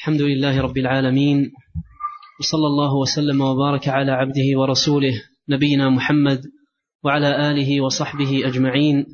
[0.00, 1.52] الحمد لله رب العالمين
[2.40, 6.42] وصلى الله وسلم وبارك على عبده ورسوله نبينا محمد
[7.04, 9.06] وعلى آله وصحبه أجمعين.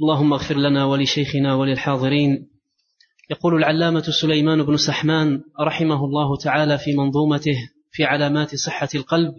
[0.00, 2.48] اللهم اغفر لنا ولشيخنا وللحاضرين.
[3.30, 7.56] يقول العلامة سليمان بن سحمان رحمه الله تعالى في منظومته
[7.90, 9.34] في علامات صحة القلب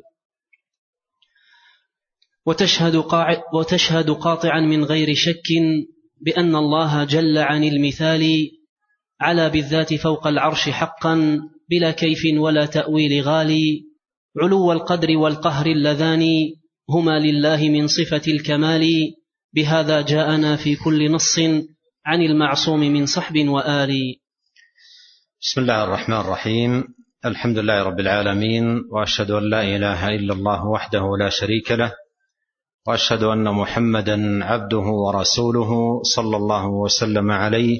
[2.45, 2.95] وتشهد,
[3.53, 5.47] وتشهد قاطعا من غير شك
[6.21, 8.49] بأن الله جل عن المثال
[9.21, 11.39] على بالذات فوق العرش حقا
[11.69, 13.83] بلا كيف ولا تأويل غالي
[14.41, 16.25] علو القدر والقهر اللذان
[16.89, 18.87] هما لله من صفة الكمال
[19.53, 21.39] بهذا جاءنا في كل نص
[22.05, 24.15] عن المعصوم من صحب وآل.
[25.41, 26.83] بسم الله الرحمن الرحيم.
[27.25, 31.93] الحمد لله رب العالمين وأشهد أن لا إله إلا الله وحده لا شريك له
[32.87, 37.79] وأشهد أن محمدا عبده ورسوله صلى الله وسلم عليه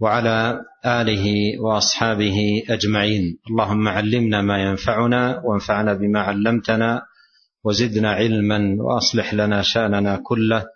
[0.00, 1.26] وعلى آله
[1.60, 3.38] وأصحابه أجمعين.
[3.50, 7.02] اللهم علمنا ما ينفعنا وانفعنا بما علمتنا
[7.64, 10.66] وزدنا علما وأصلح لنا شأننا كله.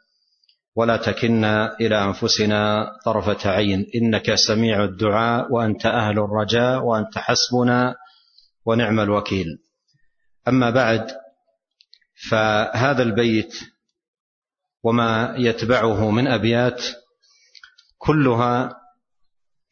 [0.77, 3.87] ولا تكلنا إلى أنفسنا طرفة عين.
[3.95, 7.95] إنك سميع الدعاء وأنت أهل الرجاء وأنت حسبنا
[8.67, 9.47] ونعم الوكيل.
[10.49, 11.07] أما بعد
[12.31, 13.55] فهذا البيت
[14.83, 16.83] وما يتبعه من أبيات
[17.99, 18.84] كلها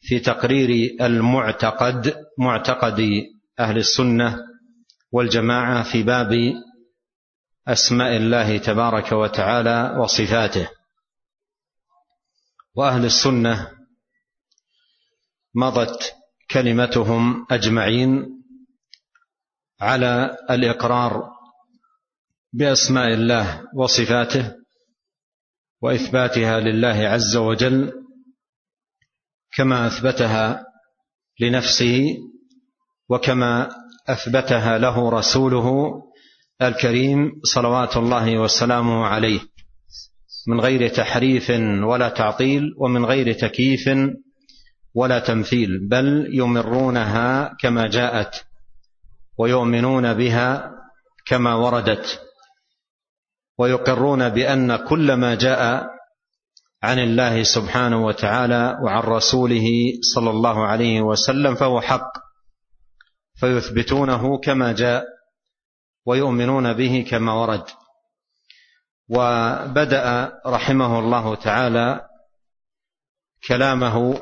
[0.03, 3.01] في تقرير المعتقد معتقد
[3.59, 4.39] أهل السنة
[5.11, 6.53] والجماعة في باب
[7.67, 10.69] أسماء الله تبارك وتعالى وصفاته.
[12.75, 13.71] وأهل السنة
[15.55, 16.13] مضت
[16.51, 18.25] كلمتهم أجمعين
[19.81, 21.23] على الإقرار
[22.53, 24.55] بأسماء الله وصفاته
[25.81, 28.02] وإثباتها لله عز وجل
[29.55, 30.63] كما أثبتها
[31.39, 32.17] لنفسه
[33.09, 33.69] وكما
[34.09, 35.93] أثبتها له رسوله
[36.61, 39.39] الكريم صلوات الله وسلامه عليه.
[40.47, 41.49] من غير تحريف
[41.83, 43.89] ولا تعطيل ومن غير تكييف
[44.93, 48.45] ولا تمثيل بل يمرونها كما جاءت
[49.39, 50.71] ويؤمنون بها
[51.25, 52.21] كما وردت
[53.57, 55.92] ويقرون بأن كل ما جاء
[56.83, 59.65] عن الله سبحانه وتعالى وعن رسوله
[60.15, 62.11] صلى الله عليه وسلم فهو حق.
[63.35, 65.05] فيثبتونه كما جاء
[66.05, 67.63] ويؤمنون به كما ورد.
[69.09, 72.07] وبدأ رحمه الله تعالى
[73.47, 74.21] كلامه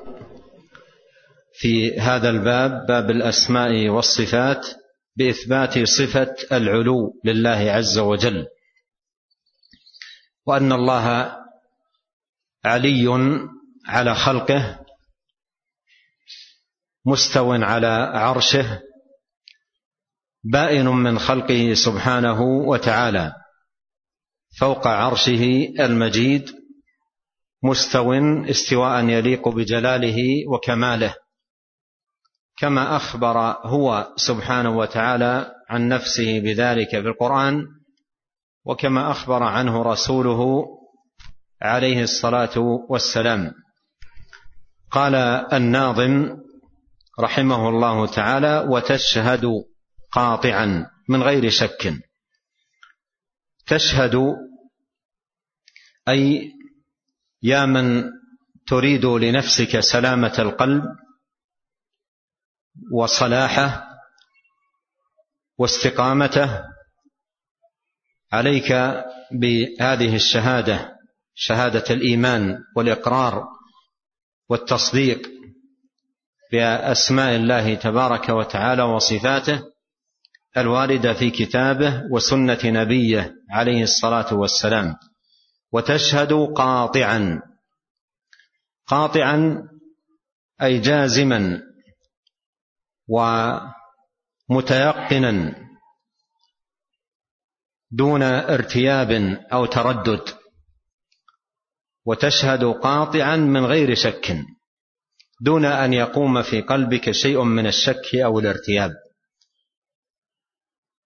[1.54, 4.68] في هذا الباب باب الأسماء والصفات
[5.16, 8.48] بإثبات صفة العلو لله عز وجل.
[10.46, 11.41] وأن الله
[12.66, 13.08] علي
[13.88, 14.80] على خلقه
[17.06, 18.82] مستو على عرشه
[20.44, 23.34] بائن من خلقه سبحانه وتعالى
[24.60, 26.50] فوق عرشه المجيد
[27.64, 28.14] مستو
[28.50, 30.18] استواء يليق بجلاله
[30.54, 31.16] وكماله
[32.58, 37.64] كما أخبر هو سبحانه وتعالى عن نفسه بذلك في القرآن
[38.66, 40.66] وكما أخبر عنه رسوله
[41.62, 43.54] عليه الصلاة والسلام.
[44.92, 45.16] قال
[45.54, 46.38] الناظم
[47.20, 49.46] رحمه الله تعالى وتشهد
[50.12, 51.94] قاطعا من غير شك.
[53.68, 54.16] تشهد
[56.10, 56.52] أي
[57.44, 58.04] يا من
[58.68, 60.84] تريد لنفسك سلامة القلب
[62.94, 63.88] وصلاحه
[65.58, 66.64] واستقامته
[68.32, 68.72] عليك
[69.32, 71.01] بهذه الشهادة.
[71.44, 73.44] شهادة الإيمان والإقرار
[74.50, 75.30] والتصديق
[76.52, 79.62] بأسماء الله تبارك وتعالى وصفاته
[80.58, 84.96] الواردة في كتابه وسنة نبيه عليه الصلاة والسلام.
[85.74, 87.42] وتشهد قاطعا.
[88.88, 89.64] قاطعا
[90.62, 91.62] أي جازما
[94.50, 95.56] ومتيقنا
[97.92, 99.12] دون ارتياب
[99.54, 100.41] أو تردد.
[102.06, 104.38] وتشهد قاطعا من غير شك
[105.42, 108.92] دون أن يقوم في قلبك شيء من الشك أو الارتياب.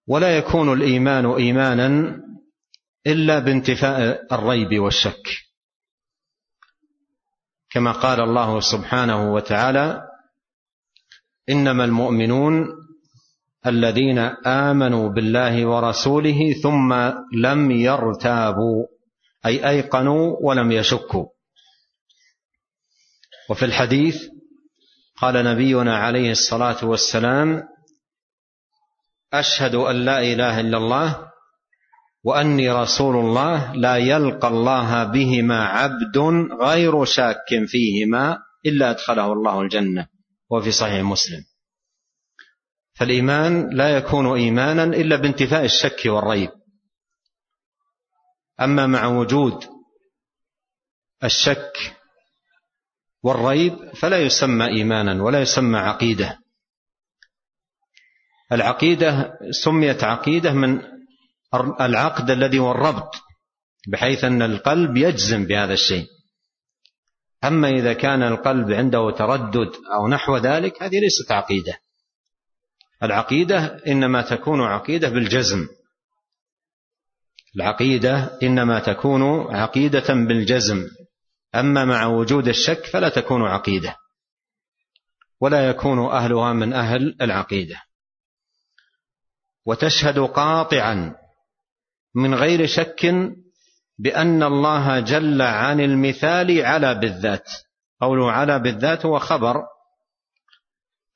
[0.08, 2.16] ولا يكون الإيمان ايمانا
[3.06, 5.28] إلا بانتفاء الريب والشك.
[7.70, 10.02] كما قال الله سبحانه وتعالى
[11.48, 12.66] إنما المؤمنون
[13.66, 16.94] الذين آمنوا بالله ورسوله ثم
[17.32, 18.95] لم يرتابوا.
[19.46, 21.26] أي أيقنوا ولم يشكوا.
[23.50, 24.22] وفي الحديث
[25.16, 27.62] قال نبينا عليه الصلاة والسلام
[29.32, 31.32] أشهد أن لا إله إلا الله
[32.24, 36.18] وأني رسول الله لا يلقى الله بهما عبد
[36.60, 40.06] غير شاك فيهما إلا أدخله الله الجنة
[40.50, 41.44] وفي صحيح مسلم.
[42.94, 46.50] فالإيمان لا يكون إيمانا إلا بانتفاء الشك والريب.
[48.60, 49.64] أما مع وجود
[51.24, 51.96] الشك
[53.22, 56.38] والريب فلا يسمى إيمانا ولا يسمى عقيدة.
[58.52, 60.82] العقيدة سميت عقيدة من
[61.80, 63.14] العقد الذي هو الربط
[63.88, 66.06] بحيث أن القلب يجزم بهذا الشيء.
[67.44, 71.78] أما إذا كان القلب عنده تردد أو نحو ذلك هذه ليست عقيدة.
[73.02, 75.68] العقيدة إنما تكون عقيدة بالجزم.
[77.56, 80.88] العقيدة إنما تكون عقيدة بالجزم.
[81.54, 83.96] أما مع وجود الشك فلا تكون عقيدة
[85.40, 87.82] ولا يكون أهلها من أهل العقيدة.
[89.66, 91.14] وتشهد قاطعا
[92.14, 93.06] من غير شك
[93.98, 97.50] بأن الله جل عن المثال على بالذات.
[98.00, 99.56] قوله على بالذات هو خبر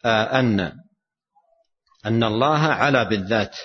[0.05, 0.61] آه، أن
[2.07, 3.57] أن الله على بالذات.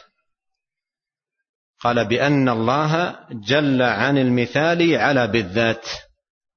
[1.86, 5.88] قال بأن الله جل عن المثال على بالذات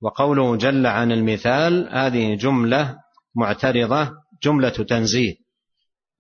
[0.03, 2.97] وقوله جل عن المثال هذه جملة
[3.37, 4.11] معترضة
[4.43, 5.35] جملة تنزيه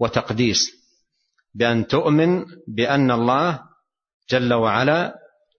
[0.00, 0.70] وتقديس
[1.54, 2.44] بأن تؤمن
[2.76, 3.60] بأن الله
[4.30, 5.14] جل وعلا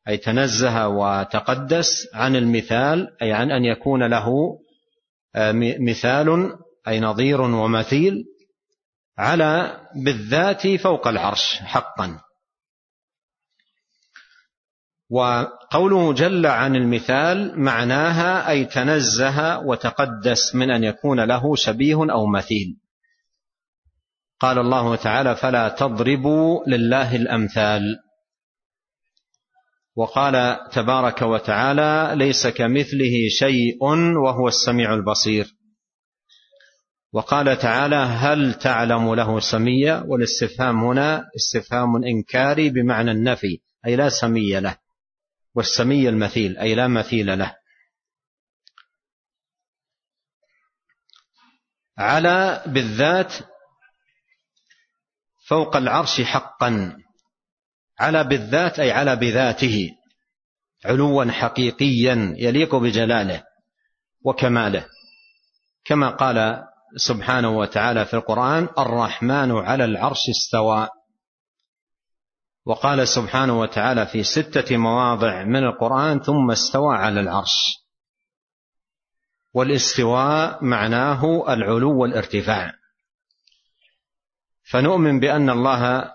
[0.08, 4.30] أي تنزه وتقدس عن المثال أي عن أن يكون له
[5.36, 6.58] آه، مثال
[6.88, 8.26] أي نظير ومثيل
[9.18, 12.29] على بالذات فوق العرش حقا.
[15.10, 22.78] وقوله جل عن المثال معناها أي تنزه وتقدس من أن يكون له شبيه أو مثيل.
[24.40, 27.82] قال الله تعالى فلا تضربوا لله الأمثال.
[29.96, 33.84] وقال تبارك وتعالى ليس كمثله شيء
[34.26, 35.56] وهو السميع البصير.
[37.14, 44.60] وقال تعالى هل تعلم له سميا والاستفهام هنا استفهام إنكاري بمعنى النفي أي لا سمي
[44.60, 44.78] له.
[45.56, 47.56] والسمي المثيل أي لا مثيل له.
[51.98, 53.34] على بالذات
[55.48, 56.98] فوق العرش حقا.
[58.00, 59.90] على بالذات أي على بذاته.
[60.86, 63.44] علوا حقيقيا يليق بجلاله
[64.26, 64.86] وكماله.
[65.86, 66.64] كما قال
[66.96, 70.88] سبحانه وتعالى في القرآن الرحمن على العرش استوى.
[72.66, 77.80] وقال سبحانه وتعالى في ستة مواضع من القرآن ثم استوى على العرش.
[79.54, 82.74] والاستواء معناه العلو والارتفاع.
[84.72, 86.14] فنؤمن بأن الله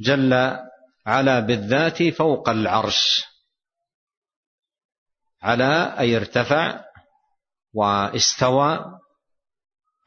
[0.00, 0.32] جل
[1.06, 3.24] على بالذات فوق العرش.
[5.42, 6.84] على أي ارتفع
[7.72, 8.98] واستوى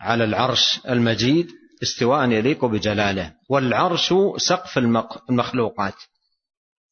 [0.01, 4.78] على العرش المجيد استواء يليق بجلاله والعرش سقف
[5.30, 5.95] المخلوقات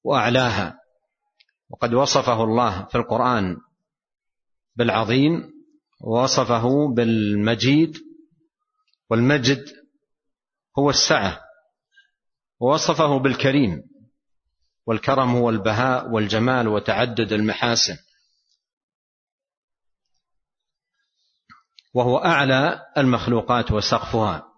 [0.03, 0.79] وأعلاها.
[1.69, 3.57] وقد وصفه الله في القرآن
[4.75, 5.53] بالعظيم
[6.01, 7.97] ووصفه بالمجيد
[9.09, 9.65] والمجد
[10.79, 11.41] هو السعة.
[12.59, 13.83] ووصفه بالكريم
[14.85, 17.97] والكرم هو البهاء والجمال وتعدد المحاسن.
[21.93, 24.48] وهو أعلى المخلوقات وسقفها.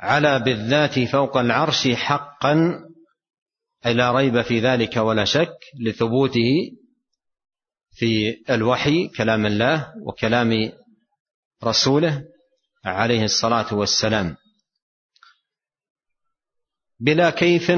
[0.00, 2.84] على بالذات فوق العرش حقا
[3.86, 6.72] أي لا ريب في ذلك ولا شك لثبوته
[7.92, 10.72] في الوحي كلام الله وكلام
[11.64, 12.24] رسوله
[12.84, 14.36] عليه الصلاة والسلام.
[17.00, 17.72] بلا كيف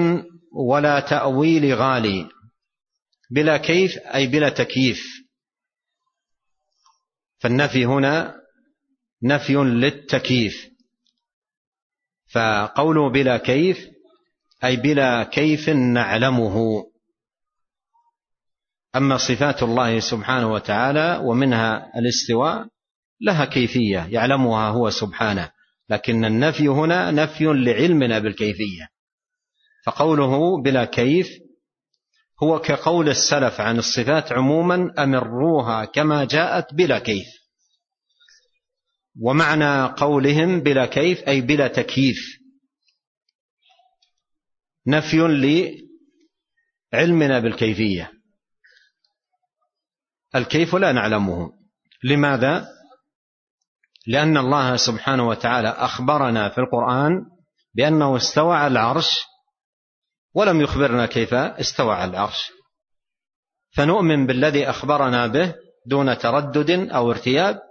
[0.52, 2.28] ولا تأويل غالي.
[3.30, 5.02] بلا كيف أي بلا تكييف.
[7.38, 8.34] فالنفي هنا
[9.22, 10.69] نفي للتكييف.
[12.32, 13.86] فقوله بلا كيف
[14.64, 16.84] أي بلا كيف نعلمه.
[18.96, 22.66] أما صفات الله سبحانه وتعالى ومنها الاستواء
[23.20, 25.50] لها كيفية يعلمها هو سبحانه.
[25.88, 28.88] لكن النفي هنا نفي لعلمنا بالكيفية.
[29.86, 31.28] فقوله بلا كيف
[32.42, 37.39] هو كقول السلف عن الصفات عموما أمروها كما جاءت بلا كيف.
[39.18, 42.40] ومعنى قولهم بلا كيف أي بلا تكييف.
[44.86, 45.18] نفي
[46.92, 48.12] لعلمنا بالكيفية.
[50.34, 51.52] الكيف لا نعلمه.
[52.04, 52.68] لماذا؟
[54.06, 57.12] لأن الله سبحانه وتعالى أخبرنا في القرآن
[57.74, 59.20] بأنه استوى على العرش
[60.34, 62.50] ولم يخبرنا كيف استوى على العرش.
[63.76, 65.54] فنؤمن بالذي أخبرنا به
[65.86, 67.69] دون تردد أو ارتياب.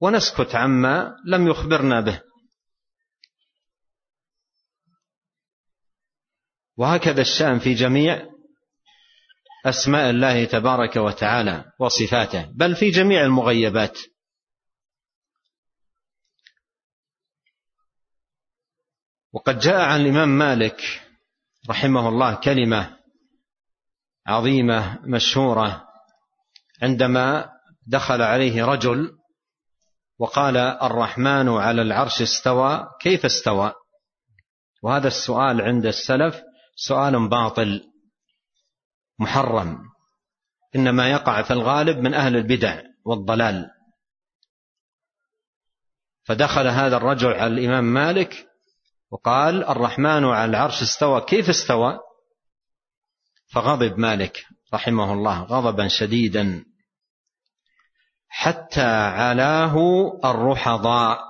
[0.00, 2.22] ونسكت عما لم يخبرنا به.
[6.76, 8.26] وهكذا الشأن في جميع
[9.66, 13.98] أسماء الله تبارك وتعالى وصفاته بل في جميع المغيبات.
[19.32, 20.80] وقد جاء عن الإمام مالك
[21.70, 22.96] رحمه الله كلمة
[24.26, 25.84] عظيمة مشهورة
[26.82, 27.50] عندما
[27.86, 29.12] دخل عليه رجل
[30.18, 33.72] وقال الرحمن على العرش استوى كيف استوى؟
[34.82, 36.42] وهذا السؤال عند السلف
[36.76, 37.82] سؤال باطل
[39.18, 39.78] محرم.
[40.76, 43.70] إنما يقع في الغالب من أهل البدع والضلال.
[46.24, 48.46] فدخل هذا الرجل على الإمام مالك
[49.10, 51.98] وقال الرحمن على العرش استوى كيف استوى؟
[53.52, 56.64] فغضب مالك رحمه الله غضبا شديدا.
[58.28, 59.76] حتى علاه
[60.24, 61.20] الرحضاء.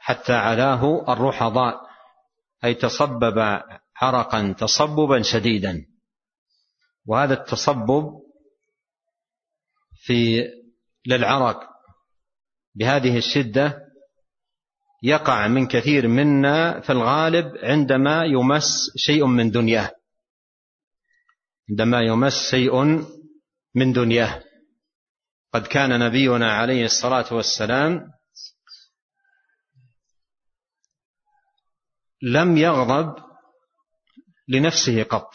[0.00, 1.80] حتى علاه الرحضاء.
[2.64, 3.38] أي تصبب
[3.96, 5.86] عرقا تصببا شديدا.
[7.06, 8.22] وهذا التصبب
[9.94, 10.44] في
[11.06, 11.68] للعرق.
[12.74, 13.92] بهذه الشدة
[15.02, 19.90] يقع من كثير منا في الغالب عندما يمس شيء من دنياه.
[21.70, 23.04] عندما يمس شيء
[23.74, 24.44] من دنياه.
[25.54, 28.12] قد كان نبينا عليه الصلاة والسلام
[32.22, 33.14] لم يغضب
[34.48, 35.30] لنفسه قط.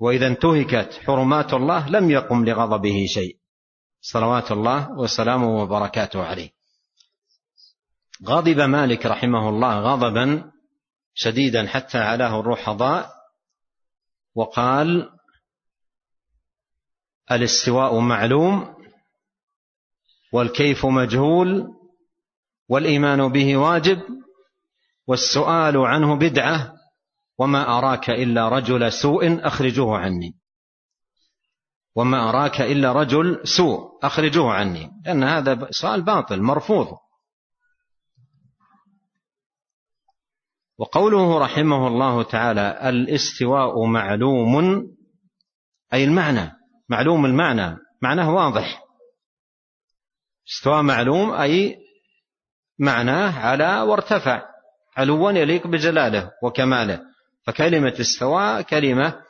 [0.00, 3.38] وإذا انتهكت حرمات الله لم يقم لغضبه شيء.
[4.00, 6.50] صلوات الله وسلامه وبركاته عليه.
[8.26, 10.52] غضب مالك رحمه الله غضبا
[11.14, 13.10] شديدا حتى علاه الرحضاء
[14.34, 15.10] وقال
[17.32, 18.74] الاستواء معلوم
[20.32, 21.68] والكيف مجهول
[22.68, 24.02] والإيمان به واجب
[25.06, 26.74] والسؤال عنه بدعة
[27.38, 30.36] وما أراك إلا رجل سوء أخرجوه عني.
[31.96, 34.90] وما أراك إلا رجل سوء أخرجوه عني.
[35.06, 36.96] لأن هذا سؤال باطل مرفوض.
[40.78, 44.82] وقوله رحمه الله تعالى الاستواء معلوم
[45.92, 46.59] أي المعنى.
[46.90, 47.76] معلوم المعنى.
[48.02, 48.82] معناه واضح.
[50.48, 51.76] استواء معلوم أي
[52.78, 54.42] معناه على وارتفع.
[54.96, 57.00] علوا يليق بجلاله وكماله.
[57.46, 59.22] فكلمة استواء كلمة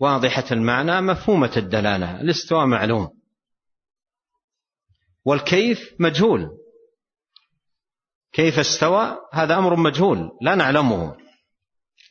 [0.00, 2.20] واضحة المعنى مفهومة الدلالة.
[2.20, 3.08] الاستواء معلوم.
[5.24, 6.48] والكيف مجهول.
[8.32, 10.30] كيف استوى؟ هذا أمر مجهول.
[10.42, 11.16] لا نعلمه.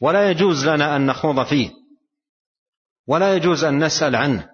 [0.01, 1.78] ولا يجوز لنا أن نخوض فيه.
[3.09, 4.49] ولا يجوز أن نسأل عنه.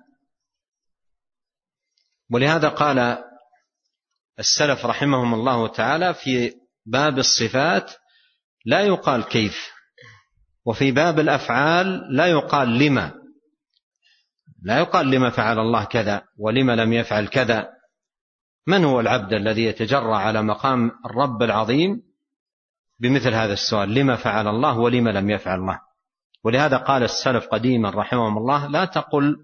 [2.31, 3.23] ولهذا قال
[4.39, 6.53] السلف رحمهم الله تعالى في
[6.85, 7.91] باب الصفات
[8.65, 9.71] لا يقال كيف
[10.65, 13.13] وفي باب الأفعال لا يقال لما.
[14.61, 17.69] لا يقال لما فعل الله كذا ولما لم يفعل كذا.
[18.67, 22.01] من هو العبد الذي يتجرا على مقام الرب العظيم؟
[22.99, 25.79] بمثل هذا السؤال لما فعل الله ولما لم يفعل الله؟
[26.45, 29.35] ولهذا قال السلف قديما رحمهم الله لا تقل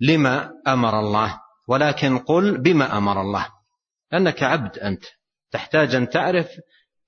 [0.00, 3.46] لما أمر الله ولكن قل بما أمر الله.
[4.12, 5.04] لأنك عبد أنت
[5.50, 6.48] تحتاج أن تعرف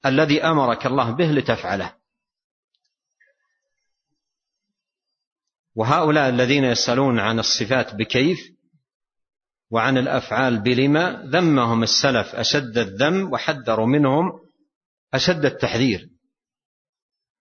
[0.06, 1.94] الذي أمرك الله به لتفعله.
[5.75, 8.38] وهؤلاء الذين يسألون عن الصفات بكيف
[9.70, 14.32] وعن الأفعال بلما ذمهم السلف أشد الذم وحذروا منهم
[15.14, 16.19] أشد التحذير.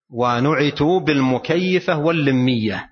[0.10, 2.90] ونعتوا بالمكيفة واللمية.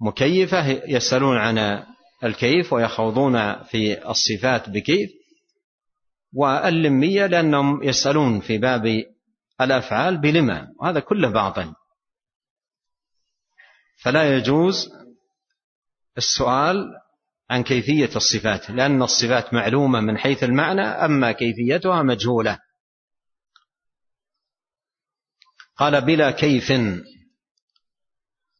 [0.00, 1.84] مكيفة يسألون عن
[2.24, 5.10] الكيف ويخوضون في الصفات بكيف
[6.32, 9.04] واللمية لأنهم يسألون في باب
[9.60, 11.74] الأفعال بلما وهذا كله باطل
[14.02, 14.88] فلا يجوز
[16.18, 16.84] السؤال
[17.50, 22.58] عن كيفية الصفات لأن الصفات معلومة من حيث المعنى أما كيفيتها مجهولة.
[25.76, 26.72] قال بلا كيف.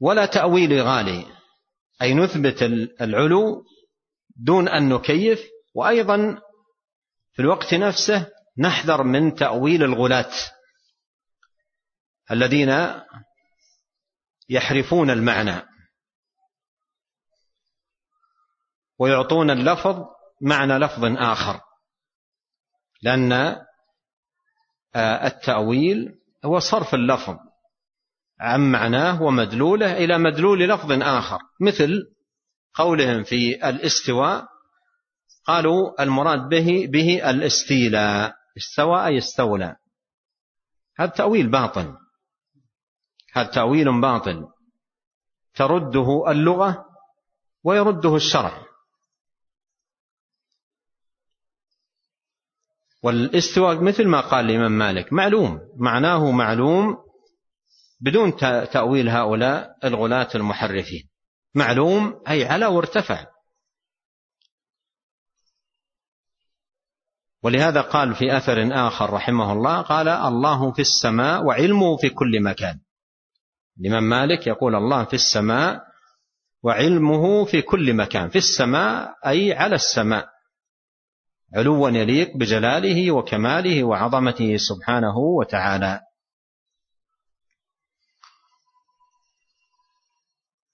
[0.01, 1.27] ولا تأويل غالي.
[2.03, 2.63] أي نثبت
[3.01, 3.65] العلو
[4.37, 5.41] دون أن نكيف.
[5.75, 6.39] وأيضا
[7.33, 10.33] في الوقت نفسه نحذر من تأويل الغلاة
[12.31, 12.71] الذين
[14.49, 15.63] يحرفون المعنى
[18.99, 20.05] ويعطون اللفظ
[20.43, 21.61] معنى لفظ آخر.
[23.03, 23.33] لأن
[24.95, 27.37] آه، التأويل هو صرف اللفظ
[28.41, 32.03] عن معناه ومدلوله إلى مدلول لفظ آخر مثل
[32.75, 34.47] قولهم في الاستواء
[35.47, 39.77] قالوا المراد به به الاستيلاء استوى أي استولى.
[40.99, 41.95] هذا تأويل باطل.
[43.33, 44.45] هذا تأويل باطل.
[45.55, 46.85] ترده اللغة
[47.65, 48.66] ويرده الشرع.
[53.03, 56.97] والاستواء مثل ما قال الإمام مالك معلوم معناه معلوم
[58.01, 58.37] بدون
[58.73, 61.09] تأويل هؤلاء الغلاة المحرفين.
[61.55, 63.27] معلوم أي على وارتفع.
[67.43, 72.81] ولهذا قال في أثر آخر رحمه الله قال الله في السماء وعلمه في كل مكان.
[73.81, 75.83] الإمام مالك يقول الله في السماء
[76.63, 78.29] وعلمه في كل مكان.
[78.29, 80.36] في السماء أي على السماء.
[81.57, 86.01] علوا يليق بجلاله وكماله وعظمته سبحانه وتعالى.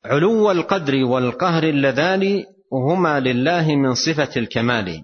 [0.04, 4.88] علو القدر والقهر اللذان هما لله من صفة الكمال.
[4.88, 5.02] أي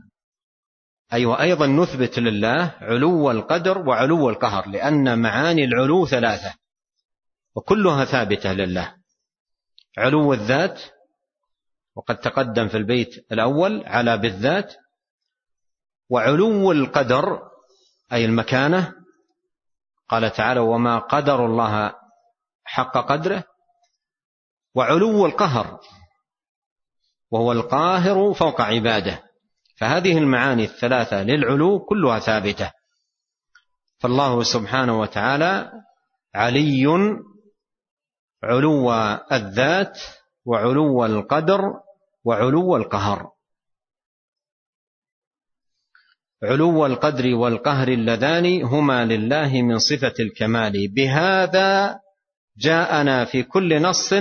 [1.12, 6.54] أيوة وأيضا نثبت لله علو القدر وعلو القهر لأن معاني العلو ثلاثة
[7.56, 8.94] وكلها ثابتة لله.
[9.98, 10.80] علو الذات
[11.96, 14.74] وقد تقدم في البيت الأول على بالذات
[16.10, 17.38] وعلو القدر
[18.12, 18.92] أي المكانة
[20.08, 21.94] قال تعالى وما قدر الله
[22.64, 23.44] حق قدره
[24.74, 25.80] وعلو القهر
[27.30, 29.22] وهو القاهر فوق عباده.
[29.78, 32.72] فهذه المعاني الثلاثة للعلو كلها ثابتة.
[33.98, 35.72] فالله سبحانه وتعالى
[36.34, 36.86] علي
[38.44, 38.92] علو
[39.32, 40.00] الذات
[40.44, 41.60] وعلو القدر
[42.24, 43.30] وعلو القهر.
[46.42, 50.88] علو القدر والقهر اللذان هما لله من صفة الكمال.
[50.88, 51.98] بهذا
[52.58, 54.12] جاءنا في كل نص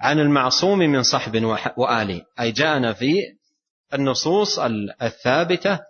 [0.00, 1.44] عن المعصوم من صحب
[1.76, 2.22] وآل.
[2.40, 3.14] أي جاءنا في
[3.94, 4.58] النصوص
[5.02, 5.80] الثابتة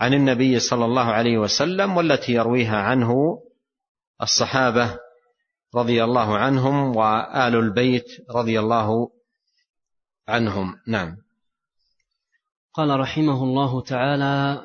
[0.00, 3.14] عن النبي صلى الله عليه وسلم والتي يرويها عنه
[4.22, 4.98] الصحابة
[5.74, 9.08] رضي الله عنهم وآل البيت رضي الله
[10.28, 10.74] عنهم.
[10.88, 11.25] نعم.
[12.76, 14.62] قال رحمه الله تعالى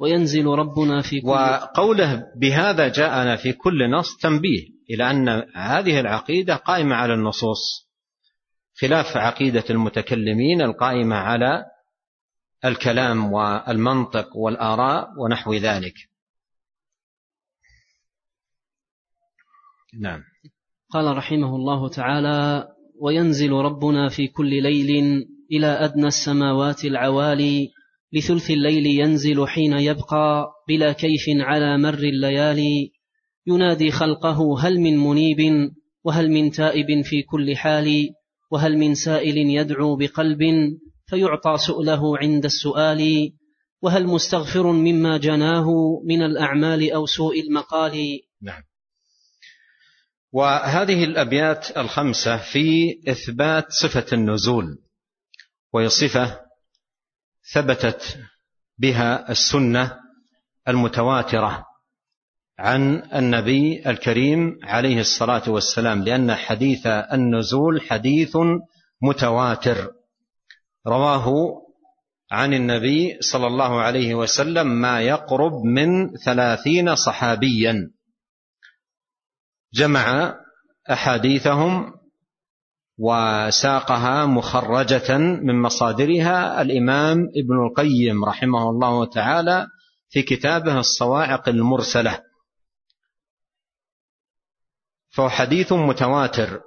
[0.00, 6.56] وينزل ربنا في كل وقوله بهذا جاءنا في كل نص تنبيه إلى أن هذه العقيدة
[6.56, 7.88] قائمة على النصوص
[8.80, 11.64] خلاف عقيدة المتكلمين القائمة على
[12.64, 15.94] الكلام والمنطق والآراء ونحو ذلك.
[20.00, 20.22] نعم.
[20.90, 22.68] قال رحمه الله تعالى
[23.00, 27.70] وينزل ربنا في كل ليل إلى أدنى السماوات العوالي
[28.12, 32.92] لثلث الليل ينزل حين يبقى بلا كيف على مر الليالي.
[33.46, 35.70] ينادي خلقه هل من منيب
[36.04, 38.08] وهل من تائب في كل حال
[38.50, 40.40] وهل من سائل يدعو بقلب
[41.06, 43.32] فيعطى سؤله عند السؤال.
[43.82, 45.68] وهل مستغفر مما جناه
[46.04, 48.62] من الأعمال أو سوء المقال؟ نعم.
[50.32, 54.83] وهذه الأبيات الخمسة في إثبات صفة النزول.
[55.74, 56.40] وهي صفة
[57.52, 58.18] ثبتت
[58.78, 59.98] بها السنة
[60.68, 61.66] المتواترة
[62.58, 68.36] عن النبي الكريم عليه الصلاة والسلام لأن حديث النزول حديث
[69.02, 69.90] متواتر.
[70.86, 71.32] رواه
[72.30, 77.90] عن النبي صلى الله عليه وسلم ما يقرب من ثلاثين صحابيا.
[79.74, 80.34] جمع
[80.90, 81.92] أحاديثهم
[82.98, 89.66] وساقها مخرجة من مصادرها الإمام ابن القيم رحمه الله تعالى
[90.08, 92.20] في كتابه الصواعق المرسلة.
[95.10, 96.60] فهو حديث متواتر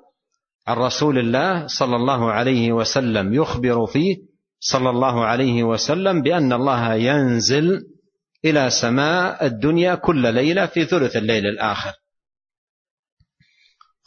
[0.68, 4.18] عن رسول الله صلى الله عليه وسلم يخبر فيه
[4.60, 7.84] صلى الله عليه وسلم بأن الله ينزل
[8.46, 11.94] إلى سماء الدنيا كل ليلة في ثلث الليل الآخر.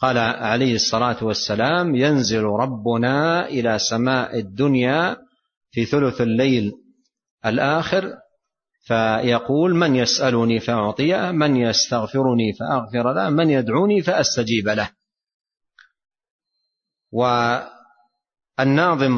[0.01, 5.17] قال عليه الصلاة والسلام ينزل ربنا إلى سماء الدنيا
[5.71, 6.71] في ثلث الليل
[7.45, 8.13] الآخر
[8.83, 14.89] فيقول من يسألني فأعطيه من يستغفرني فأغفر له من يدعوني فأستجيب له.
[17.11, 17.69] والناظم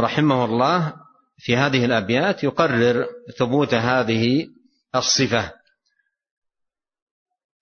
[0.01, 0.93] رحمه الله
[1.37, 4.47] في هذه الأبيات يقرر ثبوت هذه
[4.95, 5.53] الصفة.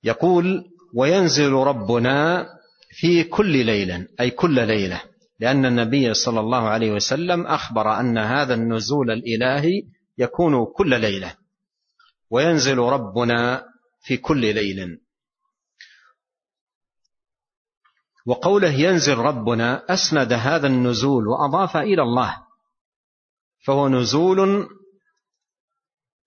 [0.03, 2.47] يقول وينزل ربنا
[2.91, 5.01] في كل ليلة أي كل ليلة
[5.39, 9.83] لأن النبي صلى الله عليه وسلم أخبر أن هذا النزول الإلهي
[10.17, 11.35] يكون كل ليلة
[12.29, 13.63] وينزل ربنا
[14.03, 15.01] في كل ليل.
[18.25, 22.37] وقوله ينزل ربنا أسند هذا النزول وأضاف إلى الله
[23.65, 24.67] فهو نزول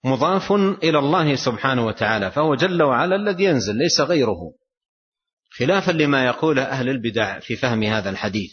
[0.05, 4.53] مضاف إلى الله سبحانه وتعالى فهو جل وعلا الذي ينزل ليس غيره.
[5.59, 8.51] خلافا لما يقوله أهل البدع في فهم هذا الحديث.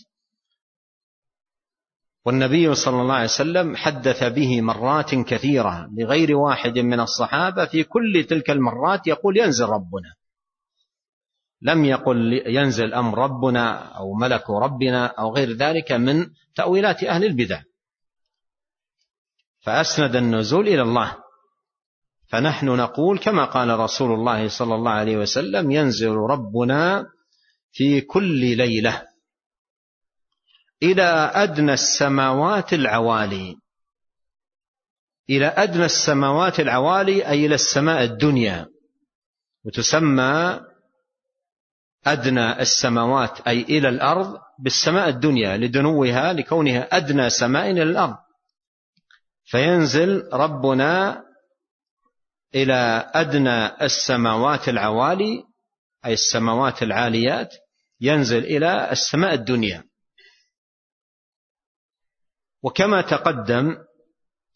[2.25, 8.25] والنبي صلى الله عليه وسلم حدث به مرات كثيرة لغير واحد من الصحابة في كل
[8.29, 10.13] تلك المرات يقول ينزل ربنا.
[11.61, 17.61] لم يقل ينزل أمر ربنا أو ملك ربنا أو غير ذلك من تأويلات أهل البدع.
[19.59, 21.20] فأسند النزول إلى الله.
[22.31, 27.05] فنحن نقول كما قال رسول الله صلى الله عليه وسلم ينزل ربنا
[27.71, 29.07] في كل ليلة.
[30.83, 33.55] إلى أدنى السماوات العوالي.
[35.29, 38.67] إلى أدنى السماوات العوالي أي إلى السماء الدنيا.
[39.65, 40.59] وتسمى
[42.05, 48.17] أدنى السماوات أي إلى الأرض بالسماء الدنيا لدنوها لكونها أدنى سماء إلى الأرض.
[49.45, 51.23] فينزل ربنا
[52.55, 55.43] إلى أدنى السماوات العوالي
[56.05, 57.55] أي السماوات العاليات
[58.01, 59.83] ينزل إلى السماء الدنيا.
[62.63, 63.77] وكما تقدم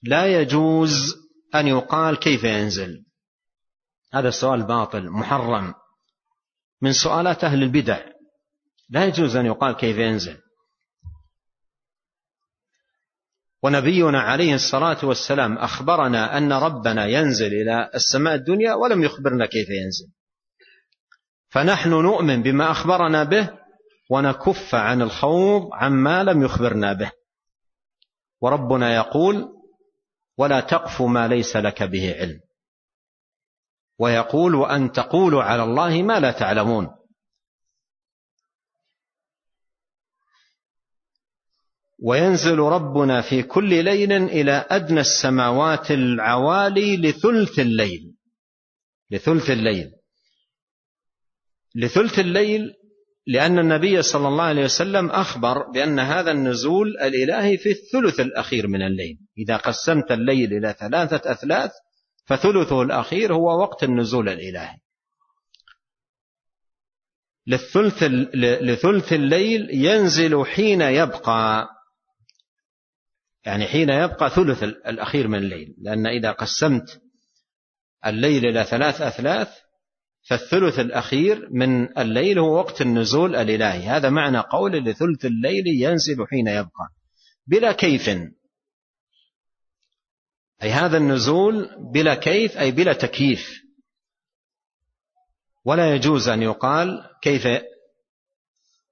[0.04, 1.16] لا يجوز
[1.56, 3.06] أن يقال كيف ينزل.
[4.14, 5.74] هذا السؤال باطل محرم.
[6.82, 8.00] من سؤالات أهل البدع
[8.90, 10.45] لا يجوز أن يقال كيف ينزل.
[13.66, 20.08] ونبينا عليه الصلاة والسلام أخبرنا أن ربنا ينزل إلى السماء الدنيا ولم يخبرنا كيف ينزل.
[21.50, 23.50] فنحن نؤمن بما أخبرنا به
[24.10, 27.12] ونكف عن الخوض عما لم يخبرنا به.
[28.42, 29.48] وربنا يقول
[30.38, 32.40] ولا تقف ما ليس لك به علم
[34.00, 36.90] ويقول وأن تقولوا على الله ما لا تعلمون
[42.00, 48.14] وينزل ربنا في كل ليل إلى أدنى السماوات العوالي لثلث الليل.
[49.12, 49.92] لثلث الليل.
[51.76, 52.74] لثلث الليل
[53.28, 58.82] لأن النبي صلى الله عليه وسلم أخبر بأن هذا النزول الإلهي في الثلث الأخير من
[58.82, 59.18] الليل.
[59.38, 61.72] إذا قسمت الليل إلى ثلاثة أثلاث
[62.26, 64.78] فثلثه الأخير هو وقت النزول الإلهي.
[67.48, 68.04] للثلث
[68.62, 71.75] لثلث الليل ينزل حين يبقى.
[73.46, 77.02] يعني حين يبقى ثلث الأخير من الليل لأن إذا قسمت
[78.06, 79.66] الليل إلى ثلاث أثلاث
[80.30, 83.88] فالثلث الأخير من الليل هو وقت النزول الإلهي.
[83.88, 86.90] هذا معنى قول لثلث الليل ينزل حين يبقى.
[87.48, 88.10] بلا كيف.
[90.64, 93.62] أي هذا النزول بلا كيف أي بلا تكييف.
[95.66, 97.48] ولا يجوز أن يقال كيف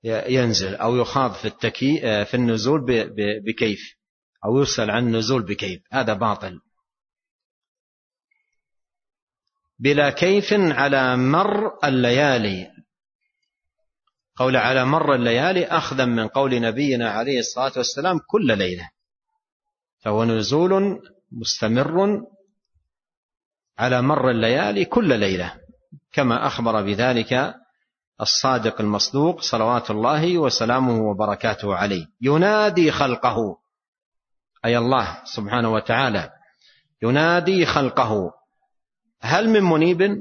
[0.03, 2.85] ينزل أو يخاض في, التكي في النزول
[3.45, 4.02] بكيف.
[4.45, 5.82] أو يسأل عن النزول بكيف.
[5.91, 6.60] هذا باطل.
[9.79, 12.67] بلا كيف على مر الليالي.
[14.36, 18.89] قول على مر الليالي أخذا من قول نبينا عليه الصلاة والسلام كل ليلة.
[19.99, 20.99] فهو نزول
[21.32, 22.21] مستمر
[23.77, 25.53] على مر الليالي كل ليلة.
[26.12, 27.53] كما أخبر بذلك
[28.21, 32.06] الصادق المصدوق صلوات الله وسلامه وبركاته عليه.
[32.21, 33.62] ينادي خلقه.
[34.65, 36.32] أي الله سبحانه وتعالى
[37.02, 38.34] ينادي خلقه.
[39.21, 40.17] هل من منيب؟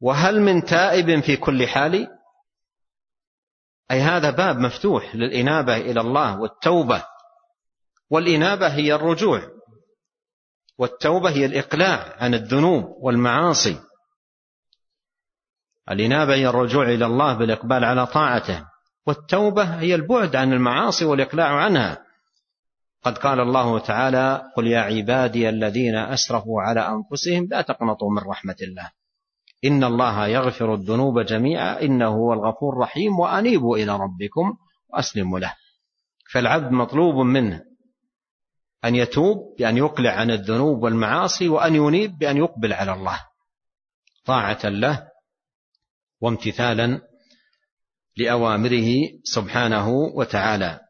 [0.00, 2.08] وهل من تائب في كل حال؟
[3.90, 7.04] أي هذا باب مفتوح للإنابة إلى الله والتوبة.
[8.10, 9.42] والإنابة هي الرجوع.
[10.78, 13.80] والتوبة هي الإقلاع عن الذنوب والمعاصي.
[15.90, 18.66] الإنابة هي الرجوع إلى الله بالإقبال على طاعته.
[19.06, 22.04] والتوبة هي البعد عن المعاصي والإقلاع عنها.
[23.04, 28.56] قد قال الله تعالى قل يا عبادي الذين أسرفوا على أنفسهم لا تقنطوا من رحمة
[28.62, 28.90] الله.
[29.64, 34.56] إن الله يغفر الذنوب جميعا إنه هو الغفور الرحيم وأنيبوا إلى ربكم
[34.88, 35.54] وأسلموا له.
[36.32, 37.62] فالعبد مطلوب منه
[38.84, 43.20] أن يتوب بأن يقلع عن الذنوب والمعاصي وأن ينيب بأن يقبل على الله.
[44.24, 45.08] طاعة له
[46.20, 47.00] وامتثالا
[48.16, 48.90] لأوامره
[49.24, 50.83] سبحانه وتعالى.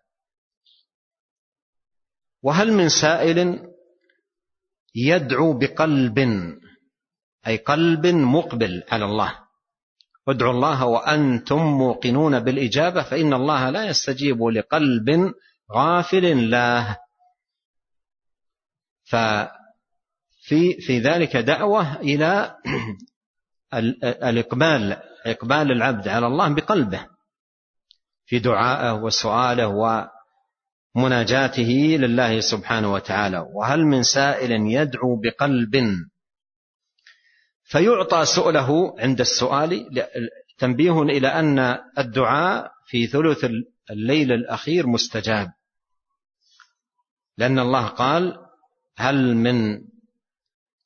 [2.44, 3.60] وهل من سائل
[4.94, 6.18] يدعو بقلب
[7.46, 9.38] أي قلب مقبل على الله؟
[10.28, 15.34] ادعوا الله وأنتم موقنون بالإجابة فإن الله لا يستجيب لقلب
[15.72, 16.96] غافل له.
[19.04, 22.56] ففي في ذلك دعوة إلى
[24.28, 27.06] الإقبال إقبال العبد على الله بقلبه
[28.26, 29.66] في دعائه وسؤاله
[30.94, 33.46] ومناجاته لله سبحانه وتعالى.
[33.54, 35.76] وهل من سائل يدعو بقلب؟
[37.64, 39.86] فيعطى سؤله عند السؤال
[40.58, 43.44] تنبيه إلى أن الدعاء في ثلث
[43.90, 45.52] الليل الأخير مستجاب.
[47.38, 48.38] لأن الله قال
[48.96, 49.80] هل من